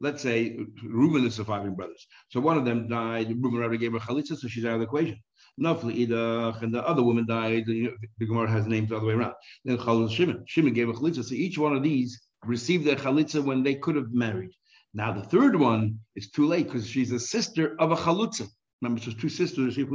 Let's 0.00 0.22
say 0.22 0.58
Reuben 0.82 1.24
is 1.26 1.34
surviving 1.34 1.74
brothers. 1.74 2.06
So 2.28 2.40
one 2.40 2.58
of 2.58 2.64
them 2.64 2.88
died. 2.88 3.28
Reuben 3.28 3.62
already 3.62 3.78
gave 3.78 3.92
her 3.92 3.98
chalitza, 3.98 4.36
so 4.36 4.48
she's 4.48 4.64
out 4.64 4.74
of 4.74 4.80
the 4.80 4.86
equation. 4.86 5.18
Nafli 5.60 6.06
Idach, 6.06 6.62
and 6.62 6.74
the 6.74 6.86
other 6.86 7.02
woman 7.02 7.26
died. 7.26 7.64
The 7.66 8.26
Gemara 8.26 8.50
has 8.50 8.66
names 8.66 8.88
the 8.88 8.98
way 8.98 9.14
around. 9.14 9.34
Then 9.64 9.78
Chalal 9.78 10.10
Shimon. 10.10 10.44
Shimon 10.46 10.74
gave 10.74 10.88
a 10.88 10.92
chalitza. 10.92 11.24
So 11.24 11.34
each 11.34 11.58
one 11.58 11.76
of 11.76 11.82
these 11.82 12.20
received 12.44 12.84
their 12.84 12.96
chalitza 12.96 13.42
when 13.42 13.62
they 13.62 13.76
could 13.76 13.96
have 13.96 14.12
married. 14.12 14.50
Now 14.92 15.12
the 15.12 15.22
third 15.22 15.56
one 15.56 15.98
is 16.16 16.30
too 16.30 16.46
late 16.46 16.66
because 16.66 16.86
she's 16.86 17.12
a 17.12 17.20
sister 17.20 17.76
of 17.78 17.92
a 17.92 17.96
chalutza. 17.96 18.48
Remember, 18.82 19.00
so 19.00 19.12
two 19.12 19.28
sisters. 19.28 19.76
Then 19.76 19.86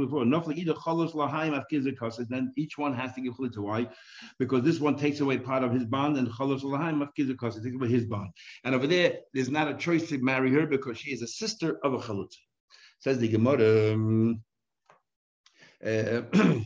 each 2.56 2.78
one 2.78 2.94
has 2.94 3.12
to 3.14 3.20
give 3.20 3.34
chalitza. 3.34 3.58
Why? 3.58 3.88
Because 4.38 4.62
this 4.62 4.80
one 4.80 4.96
takes 4.96 5.20
away 5.20 5.38
part 5.38 5.62
of 5.62 5.72
his 5.72 5.84
bond, 5.84 6.16
and 6.16 6.28
chalos 6.28 6.62
lahaim 6.62 7.06
takes 7.14 7.74
away 7.74 7.88
his 7.88 8.06
bond. 8.06 8.30
And 8.64 8.74
over 8.74 8.86
there, 8.86 9.18
there's 9.32 9.50
not 9.50 9.68
a 9.68 9.74
choice 9.74 10.08
to 10.08 10.18
marry 10.18 10.50
her 10.52 10.66
because 10.66 10.98
she 10.98 11.12
is 11.12 11.22
a 11.22 11.28
sister 11.28 11.78
of 11.84 11.94
a 11.94 11.98
chalutza. 11.98 12.38
Says 13.00 13.18
the 13.18 13.28
Gemara. 13.28 14.34
Uh, 15.82 16.20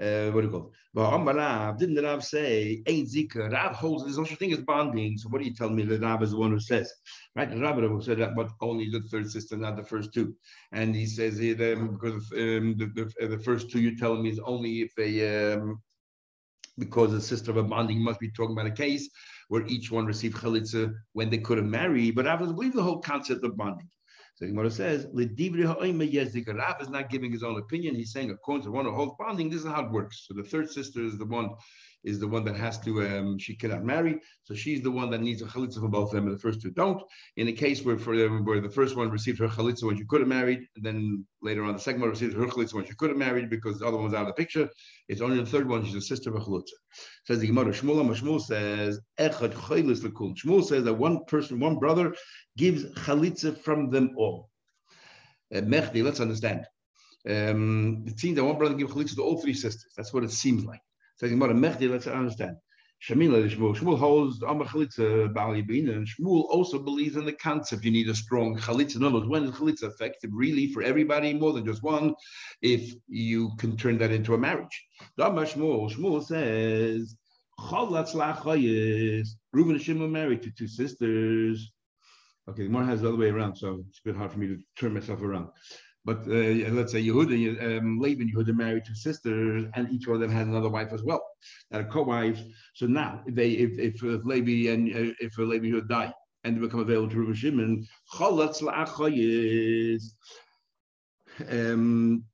uh, 0.00 0.30
what 0.30 0.40
do 0.40 0.46
you 0.46 0.50
call 0.50 0.66
it? 0.66 0.72
But 0.92 1.78
didn't 1.78 1.94
the 1.94 2.02
Rav 2.02 2.24
say, 2.24 2.82
ain't 2.86 3.08
Zika? 3.08 3.52
Rav 3.52 3.74
holds 3.76 4.16
no 4.16 4.24
such 4.24 4.38
thing 4.38 4.52
as 4.52 4.60
bonding. 4.60 5.16
So 5.18 5.28
what 5.28 5.40
are 5.40 5.44
you 5.44 5.54
telling 5.54 5.76
me 5.76 5.84
that 5.84 6.00
Rav 6.00 6.22
is 6.22 6.32
the 6.32 6.36
one 6.36 6.50
who 6.50 6.58
says? 6.58 6.92
Right? 7.36 7.48
The 7.48 7.56
Rav 7.56 8.04
said 8.04 8.18
that, 8.18 8.34
but 8.34 8.50
only 8.60 8.90
the 8.90 9.00
third 9.02 9.30
sister, 9.30 9.56
not 9.56 9.76
the 9.76 9.84
first 9.84 10.12
two. 10.12 10.34
And 10.72 10.94
he 10.94 11.06
says 11.06 11.38
it 11.40 11.60
um, 11.60 11.92
because 11.92 12.24
um, 12.32 12.76
the, 12.76 12.90
the, 13.20 13.26
the, 13.28 13.38
first 13.38 13.70
two 13.70 13.80
you're 13.80 13.96
telling 13.96 14.22
me 14.22 14.30
is 14.30 14.40
only 14.44 14.80
if 14.80 14.94
they, 14.96 15.52
um, 15.52 15.80
because 16.78 17.12
the 17.12 17.20
sister 17.20 17.52
of 17.52 17.56
a 17.56 17.62
bonding 17.62 18.02
must 18.02 18.18
be 18.18 18.30
talking 18.30 18.56
about 18.56 18.66
a 18.66 18.74
case 18.74 19.08
where 19.48 19.64
each 19.66 19.92
one 19.92 20.06
received 20.06 20.36
chalitza 20.36 20.92
when 21.12 21.30
they 21.30 21.38
couldn't 21.38 21.70
marry. 21.70 22.10
But 22.10 22.26
Rav 22.26 22.40
doesn't 22.40 22.56
believe 22.56 22.72
the 22.74 22.82
whole 22.82 23.00
concept 23.00 23.44
of 23.44 23.56
bonding. 23.56 23.88
So 24.36 24.46
Gemara 24.46 24.70
says, 24.70 25.06
Rav 25.12 26.80
is 26.80 26.88
not 26.88 27.08
giving 27.08 27.30
his 27.30 27.44
own 27.44 27.56
opinion. 27.58 27.94
He's 27.94 28.12
saying, 28.12 28.30
according 28.30 28.64
to 28.64 28.72
one 28.72 28.84
who 28.84 28.90
holds 28.90 29.14
bonding, 29.16 29.48
this 29.48 29.60
is 29.60 29.66
how 29.66 29.86
it 29.86 29.92
works. 29.92 30.26
So 30.26 30.34
the 30.34 30.42
third 30.42 30.68
sister 30.70 31.04
is 31.04 31.16
the 31.16 31.24
one 31.24 31.50
is 32.04 32.20
the 32.20 32.28
one 32.28 32.44
that 32.44 32.56
has 32.56 32.78
to, 32.80 33.02
um, 33.02 33.38
she 33.38 33.56
cannot 33.56 33.82
marry. 33.82 34.20
So 34.42 34.54
she's 34.54 34.82
the 34.82 34.90
one 34.90 35.10
that 35.10 35.22
needs 35.22 35.42
a 35.42 35.46
chalitza 35.46 35.80
for 35.80 35.88
both 35.88 36.10
of 36.10 36.14
them, 36.14 36.26
and 36.26 36.34
the 36.34 36.40
first 36.40 36.60
two 36.60 36.70
don't. 36.70 37.02
In 37.36 37.48
a 37.48 37.52
case 37.52 37.82
where 37.84 37.98
for 37.98 38.16
them, 38.16 38.44
where 38.44 38.60
the 38.60 38.70
first 38.70 38.94
one 38.94 39.10
received 39.10 39.38
her 39.40 39.48
chalitza 39.48 39.84
when 39.84 39.96
she 39.96 40.04
could 40.04 40.20
have 40.20 40.28
married, 40.28 40.60
and 40.76 40.84
then 40.84 41.26
later 41.42 41.64
on 41.64 41.72
the 41.72 41.80
second 41.80 42.02
one 42.02 42.10
received 42.10 42.34
her 42.34 42.46
chalitza 42.46 42.74
when 42.74 42.84
she 42.84 42.94
could 42.94 43.10
have 43.10 43.18
married 43.18 43.48
because 43.48 43.78
the 43.78 43.86
other 43.86 43.96
one 43.96 44.04
was 44.04 44.14
out 44.14 44.22
of 44.22 44.28
the 44.28 44.34
picture. 44.34 44.68
It's 45.08 45.20
only 45.22 45.38
the 45.38 45.46
third 45.46 45.68
one, 45.68 45.84
she's 45.84 45.94
a 45.94 46.00
sister 46.00 46.30
of 46.30 46.36
a 46.36 46.40
chalitza. 46.40 46.76
Says 47.26 47.38
the 47.38 47.46
Gemara, 47.46 47.72
Shmuel, 47.72 48.14
Shmuel 48.14 48.40
says, 48.40 49.00
Echad 49.18 49.54
Shmuel 49.54 50.64
says 50.64 50.84
that 50.84 50.94
one 50.94 51.24
person, 51.24 51.58
one 51.58 51.76
brother 51.78 52.14
gives 52.56 52.84
chalitza 52.92 53.56
from 53.56 53.90
them 53.90 54.10
all. 54.16 54.50
Uh, 55.54 55.62
let's 55.62 56.20
understand. 56.20 56.66
Um, 57.26 58.04
it 58.06 58.18
seems 58.20 58.36
that 58.36 58.44
one 58.44 58.58
brother 58.58 58.74
gives 58.74 58.92
chalitza 58.92 59.14
to 59.16 59.22
all 59.22 59.40
three 59.40 59.54
sisters. 59.54 59.92
That's 59.96 60.12
what 60.12 60.24
it 60.24 60.30
seems 60.30 60.64
like. 60.64 60.80
So 61.16 61.28
Gemara 61.28 61.54
Mechdi, 61.54 61.90
let's 61.90 62.06
understand. 62.06 62.56
Shamila 63.06 63.50
Shmuel. 63.50 63.76
Shmuel 63.76 63.98
holds 63.98 64.42
Amar 64.42 64.66
Chalitza 64.66 65.26
eh, 65.26 65.28
Baal 65.28 65.52
Yibin, 65.52 65.90
and 65.90 66.06
Shmuel 66.06 66.44
also 66.48 66.78
believes 66.78 67.16
in 67.16 67.26
the 67.26 67.32
concept 67.32 67.84
you 67.84 67.90
need 67.90 68.08
a 68.08 68.14
strong 68.14 68.56
Chalitza. 68.56 68.96
In 68.96 69.04
other 69.04 69.16
words, 69.16 69.28
when 69.28 69.44
is 69.44 69.50
Chalitza 69.50 69.84
effective 69.84 70.30
really 70.32 70.72
for 70.72 70.82
everybody, 70.82 71.34
more 71.34 71.52
than 71.52 71.66
just 71.66 71.82
one, 71.82 72.14
if 72.62 72.94
you 73.06 73.50
can 73.58 73.76
turn 73.76 73.98
that 73.98 74.10
into 74.10 74.34
a 74.34 74.38
marriage. 74.38 74.86
Amar 75.18 75.44
Shmuel, 75.44 75.92
Shmuel 75.92 76.24
says, 76.24 77.14
Chalatz 77.60 78.14
Lachayis. 78.14 79.28
Reuben 79.52 79.74
and 79.74 79.82
Shimon 79.82 80.10
married 80.10 80.42
to 80.42 80.50
two 80.50 80.66
sisters. 80.66 81.72
Okay, 82.48 82.64
the 82.64 82.68
more 82.68 82.84
has 82.84 83.02
the 83.02 83.08
other 83.08 83.16
way 83.16 83.28
around, 83.28 83.56
so 83.56 83.84
it's 83.88 84.00
a 84.04 84.08
bit 84.08 84.16
hard 84.16 84.32
for 84.32 84.38
me 84.38 84.48
to 84.48 84.58
turn 84.76 84.94
myself 84.94 85.22
around. 85.22 85.48
But 86.04 86.18
uh, 86.28 86.70
let's 86.72 86.92
say 86.92 87.02
Yehuda, 87.02 87.78
um, 87.78 87.98
Laban, 87.98 88.30
Yehuda 88.30 88.54
married 88.54 88.84
two 88.86 88.94
sisters, 88.94 89.64
and 89.74 89.90
each 89.90 90.06
one 90.06 90.16
of 90.16 90.20
them 90.20 90.30
had 90.30 90.46
another 90.46 90.68
wife 90.68 90.92
as 90.92 91.02
well, 91.02 91.24
had 91.72 91.80
a 91.80 91.84
co-wife. 91.86 92.40
So 92.74 92.86
now, 92.86 93.22
if 93.26 93.34
they, 93.34 93.52
if 93.52 93.78
if, 93.78 94.04
if 94.04 94.24
Levi 94.24 94.70
and 94.70 94.94
uh, 94.94 95.14
if 95.20 95.38
Levi 95.38 95.66
Yehuda 95.68 95.88
die 95.88 96.12
and 96.44 96.56
they 96.56 96.60
become 96.60 96.80
available 96.80 97.08
to 97.08 97.16
Reuben 97.16 97.34
Shimon, 97.34 97.86
um, 101.50 102.24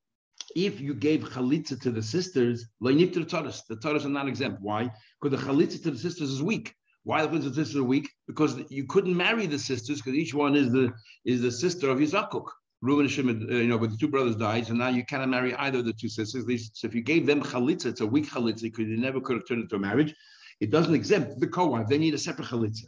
if 0.55 0.81
you 0.81 0.93
gave 0.93 1.21
chalitza 1.21 1.79
to 1.81 1.91
the 1.91 2.01
sisters, 2.03 2.65
the 2.81 3.25
taras, 3.27 3.63
the 3.69 3.77
taras 3.77 4.05
are 4.05 4.09
not 4.09 4.27
exempt. 4.27 4.61
Why? 4.61 4.91
Because 5.21 5.39
the 5.39 5.47
chalitza 5.47 5.81
to 5.83 5.91
the 5.91 5.97
sisters 5.97 6.29
is 6.29 6.43
weak. 6.43 6.75
Why 7.03 7.25
the 7.25 7.41
sisters 7.41 7.75
are 7.77 7.83
weak? 7.83 8.09
Because 8.27 8.61
you 8.69 8.85
couldn't 8.85 9.15
marry 9.15 9.47
the 9.47 9.57
sisters 9.57 10.01
because 10.01 10.13
each 10.15 10.33
one 10.33 10.55
is 10.55 10.71
the 10.71 10.91
is 11.25 11.41
the 11.41 11.51
sister 11.51 11.89
of 11.89 11.99
Yizakuk. 11.99 12.45
Reuben 12.81 13.05
and 13.05 13.11
Shimon, 13.11 13.47
uh, 13.49 13.55
you 13.55 13.67
know, 13.67 13.77
but 13.77 13.91
the 13.91 13.97
two 13.97 14.07
brothers 14.07 14.35
died, 14.35 14.65
so 14.65 14.73
now 14.73 14.89
you 14.89 15.05
cannot 15.05 15.29
marry 15.29 15.53
either 15.55 15.79
of 15.79 15.85
the 15.85 15.93
two 15.93 16.09
sisters. 16.09 16.45
So 16.73 16.87
if 16.87 16.95
you 16.95 17.01
gave 17.01 17.27
them 17.27 17.41
chalitza, 17.43 17.87
it's 17.87 18.01
a 18.01 18.07
weak 18.07 18.29
chalitza 18.29 18.63
because 18.63 18.87
you 18.87 18.97
never 18.97 19.21
could 19.21 19.37
have 19.37 19.47
turned 19.47 19.59
it 19.59 19.63
into 19.63 19.75
a 19.75 19.79
marriage. 19.79 20.15
It 20.59 20.71
doesn't 20.71 20.95
exempt 20.95 21.39
the 21.39 21.47
co-wife. 21.47 21.87
They 21.87 21.99
need 21.99 22.15
a 22.15 22.17
separate 22.17 22.47
chalitza. 22.47 22.85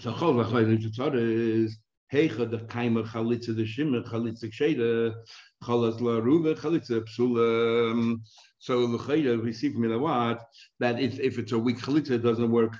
So 0.00 0.10
is 1.14 1.78
Heicha 2.12 2.50
the 2.50 2.58
kaimer 2.58 3.06
chalitza 3.06 3.54
the 3.54 3.64
shimmer 3.64 4.02
chalitza 4.02 4.50
ksheda 4.50 5.14
chalas 5.62 6.00
la 6.00 6.20
ruva 6.20 6.56
chalitza 6.56 7.04
psula. 7.06 8.18
So 8.58 8.86
the 8.88 8.98
chayda 8.98 9.42
we 9.42 9.52
see 9.52 9.72
from 9.72 9.82
the 9.82 10.38
that 10.80 11.00
if, 11.00 11.20
if 11.20 11.38
it's 11.38 11.52
a 11.52 11.58
weak 11.58 11.78
chalitza 11.78 12.12
it 12.12 12.22
doesn't 12.22 12.50
work. 12.50 12.76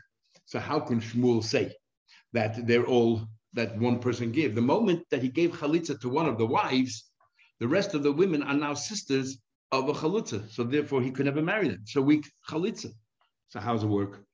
So 0.46 0.58
how 0.58 0.80
can 0.80 1.00
Shmuel 1.00 1.44
say 1.44 1.72
that 2.32 2.66
they're 2.66 2.86
all 2.86 3.28
that 3.54 3.78
one 3.78 3.98
person 3.98 4.32
gave? 4.32 4.54
The 4.54 4.62
moment 4.62 5.04
that 5.10 5.22
he 5.22 5.28
gave 5.28 5.52
chalitza 5.52 6.00
to 6.00 6.08
one 6.08 6.26
of 6.26 6.38
the 6.38 6.46
wives, 6.46 7.10
the 7.58 7.68
rest 7.68 7.94
of 7.94 8.02
the 8.02 8.12
women 8.12 8.42
are 8.42 8.54
now 8.54 8.74
sisters 8.74 9.38
of 9.72 9.88
a 9.88 9.92
chalitza. 9.92 10.50
So 10.50 10.64
therefore 10.64 11.02
he 11.02 11.10
could 11.10 11.26
never 11.26 11.42
marry 11.42 11.68
them. 11.68 11.82
So 11.86 12.00
weak 12.00 12.26
chalitza. 12.48 12.92
So 13.48 13.60
how 13.60 13.74
does 13.74 13.84
it 13.84 13.88
work? 13.88 14.24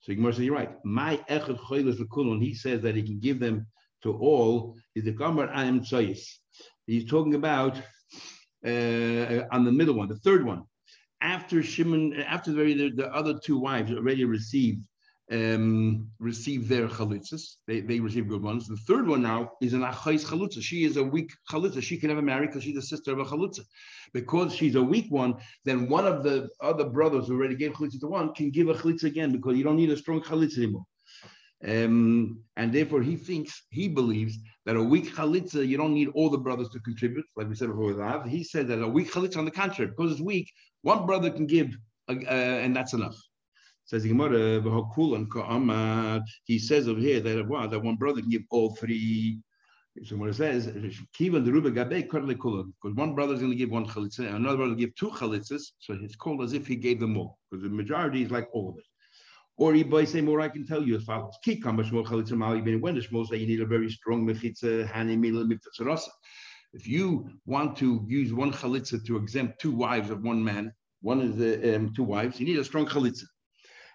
So 0.00 0.14
Gemara 0.14 0.32
says, 0.32 0.44
you're 0.44 0.54
right. 0.54 0.72
My 0.84 1.18
echad 1.30 1.58
choyles 1.60 1.98
lekulon. 2.00 2.42
He 2.42 2.54
says 2.54 2.80
that 2.82 2.96
he 2.96 3.02
can 3.02 3.20
give 3.20 3.38
them 3.38 3.66
to 4.02 4.12
all. 4.12 4.76
Is 4.94 5.04
the 5.04 5.12
kamar 5.12 5.48
am 5.54 5.80
tzayis. 5.80 6.26
He's 6.86 7.08
talking 7.08 7.34
about 7.34 7.76
uh, 8.66 9.44
on 9.52 9.64
the 9.64 9.72
middle 9.72 9.94
one, 9.94 10.08
the 10.08 10.16
third 10.16 10.44
one. 10.44 10.64
After 11.20 11.62
Shimon, 11.62 12.14
after 12.14 12.52
the, 12.52 12.74
the, 12.74 12.90
the 12.90 13.14
other 13.14 13.38
two 13.38 13.58
wives 13.58 13.92
already 13.92 14.24
received 14.24 14.80
um, 15.32 16.06
receive 16.18 16.68
their 16.68 16.88
chalitzas. 16.88 17.56
They, 17.66 17.80
they 17.80 18.00
receive 18.00 18.28
good 18.28 18.42
ones. 18.42 18.68
The 18.68 18.76
third 18.76 19.08
one 19.08 19.22
now 19.22 19.52
is 19.62 19.72
an 19.72 19.80
achais 19.80 20.24
chalutza. 20.24 20.62
She 20.62 20.84
is 20.84 20.96
a 20.98 21.02
weak 21.02 21.32
chalutza. 21.50 21.82
She 21.82 21.96
can 21.96 22.08
never 22.08 22.22
marry 22.22 22.46
because 22.46 22.62
she's 22.62 22.74
the 22.74 22.82
sister 22.82 23.12
of 23.12 23.18
a 23.18 23.24
chalutza. 23.24 23.60
Because 24.12 24.54
she's 24.54 24.74
a 24.74 24.82
weak 24.82 25.06
one, 25.08 25.34
then 25.64 25.88
one 25.88 26.06
of 26.06 26.22
the 26.22 26.50
other 26.60 26.84
brothers 26.84 27.28
who 27.28 27.34
already 27.34 27.56
gave 27.56 27.72
chalitza 27.72 27.98
to 28.00 28.08
one 28.08 28.34
can 28.34 28.50
give 28.50 28.68
a 28.68 28.74
chalitza 28.74 29.04
again 29.04 29.32
because 29.32 29.56
you 29.56 29.64
don't 29.64 29.76
need 29.76 29.90
a 29.90 29.96
strong 29.96 30.20
chalitza 30.20 30.58
anymore. 30.58 30.84
Um, 31.66 32.40
and 32.56 32.72
therefore, 32.72 33.02
he 33.02 33.16
thinks, 33.16 33.62
he 33.70 33.88
believes 33.88 34.36
that 34.66 34.76
a 34.76 34.82
weak 34.82 35.14
chalitza, 35.14 35.66
you 35.66 35.76
don't 35.76 35.94
need 35.94 36.08
all 36.08 36.28
the 36.28 36.38
brothers 36.38 36.68
to 36.70 36.80
contribute, 36.80 37.24
like 37.36 37.48
we 37.48 37.54
said 37.54 37.68
before 37.68 37.86
with 37.86 37.98
Rav. 37.98 38.28
He 38.28 38.44
said 38.44 38.68
that 38.68 38.82
a 38.82 38.88
weak 38.88 39.12
chalitza, 39.12 39.38
on 39.38 39.44
the 39.44 39.50
contrary, 39.50 39.92
because 39.96 40.12
it's 40.12 40.20
weak, 40.20 40.52
one 40.82 41.06
brother 41.06 41.30
can 41.30 41.46
give, 41.46 41.74
uh, 42.10 42.14
and 42.14 42.74
that's 42.76 42.92
enough. 42.92 43.16
Says 43.84 44.04
he 44.04 44.10
says 46.58 46.88
over 46.88 47.00
here 47.00 47.20
that 47.20 47.46
wow, 47.48 47.66
that 47.66 47.82
one 47.82 47.96
brother 47.96 48.20
can 48.20 48.30
give 48.30 48.42
all 48.50 48.74
three. 48.76 49.40
So 50.04 50.16
what 50.16 50.30
it 50.30 50.34
says, 50.34 50.68
because 50.68 51.34
one 52.94 53.14
brother 53.14 53.34
is 53.34 53.40
going 53.40 53.50
to 53.50 53.56
give 53.56 53.70
one 53.70 53.86
chalitza, 53.86 54.34
another 54.34 54.56
brother 54.56 54.70
will 54.70 54.78
give 54.78 54.94
two 54.94 55.10
chalitzas, 55.10 55.72
so 55.80 55.92
it's 56.00 56.16
called 56.16 56.42
as 56.42 56.54
if 56.54 56.66
he 56.66 56.76
gave 56.76 56.98
them 56.98 57.18
all, 57.18 57.38
because 57.50 57.62
the 57.62 57.68
majority 57.68 58.22
is 58.22 58.30
like 58.30 58.48
all 58.54 58.70
of 58.70 58.78
it. 58.78 58.84
Or 59.58 59.74
he 59.74 59.82
by 59.82 60.06
say 60.06 60.22
more, 60.22 60.40
I 60.40 60.48
can 60.48 60.66
tell 60.66 60.82
you 60.82 60.96
as 60.96 61.04
follows: 61.04 61.36
Ki 61.44 61.60
kama 61.60 61.82
shmol 61.82 62.06
chalitza 62.06 62.32
mali 62.32 62.62
ben 62.62 62.80
when 62.80 62.96
shmol 62.96 63.28
say 63.28 63.36
you 63.36 63.46
need 63.46 63.60
a 63.60 63.66
very 63.66 63.90
strong 63.90 64.26
mechitza 64.26 64.88
hani. 64.88 65.18
If 66.72 66.88
you 66.88 67.28
want 67.44 67.76
to 67.76 68.02
use 68.08 68.32
one 68.32 68.52
chalitza 68.52 69.04
to 69.04 69.18
exempt 69.18 69.60
two 69.60 69.72
wives 69.72 70.08
of 70.08 70.22
one 70.22 70.42
man, 70.42 70.72
one 71.02 71.20
is 71.20 71.36
the 71.36 71.76
um, 71.76 71.92
two 71.92 72.02
wives, 72.02 72.40
you 72.40 72.46
need 72.46 72.58
a 72.58 72.64
strong 72.64 72.86
chalitza. 72.86 73.24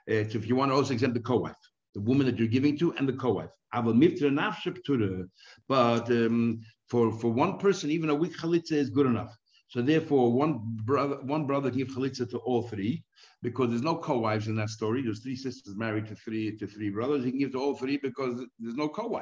So 0.08 0.14
if 0.14 0.48
you 0.48 0.56
want 0.56 0.72
to 0.72 0.76
also 0.76 0.94
exempt 0.94 1.16
the 1.16 1.22
co-wife, 1.22 1.56
the 1.94 2.02
woman 2.02 2.26
that 2.28 2.38
you're 2.38 2.48
giving 2.48 2.78
to, 2.80 2.94
and 2.94 3.08
the 3.08 3.14
co-wife. 3.14 3.50
i 3.74 3.80
will 3.80 3.94
move 3.94 4.16
to 4.20 5.28
But 5.68 6.10
um, 6.10 6.62
for 6.90 7.12
for 7.20 7.30
one 7.32 7.58
person, 7.58 7.92
even 7.92 8.10
a 8.10 8.16
weak 8.16 8.38
chalitza 8.38 8.74
is 8.74 8.90
good 8.90 9.06
enough. 9.06 9.36
So 9.70 9.82
therefore, 9.82 10.32
one 10.32 10.60
brother 10.86 11.18
one 11.24 11.46
brother 11.46 11.70
give 11.70 11.90
chalitza 11.90 12.30
to 12.30 12.38
all 12.40 12.64
three 12.64 13.04
because 13.42 13.70
there's 13.70 13.82
no 13.82 13.98
co-wives 13.98 14.48
in 14.48 14.56
that 14.56 14.70
story. 14.70 15.02
There's 15.02 15.22
three 15.22 15.36
sisters 15.36 15.76
married 15.76 16.08
to 16.08 16.16
three 16.16 16.58
to 16.58 16.68
three 16.68 16.90
brothers. 16.90 17.24
He 17.24 17.32
can 17.32 17.40
give 17.40 17.52
to 17.52 17.60
all 17.60 17.76
three 17.76 17.98
because 17.98 18.34
there's 18.60 18.76
no 18.76 18.88
co-wife. 18.88 19.16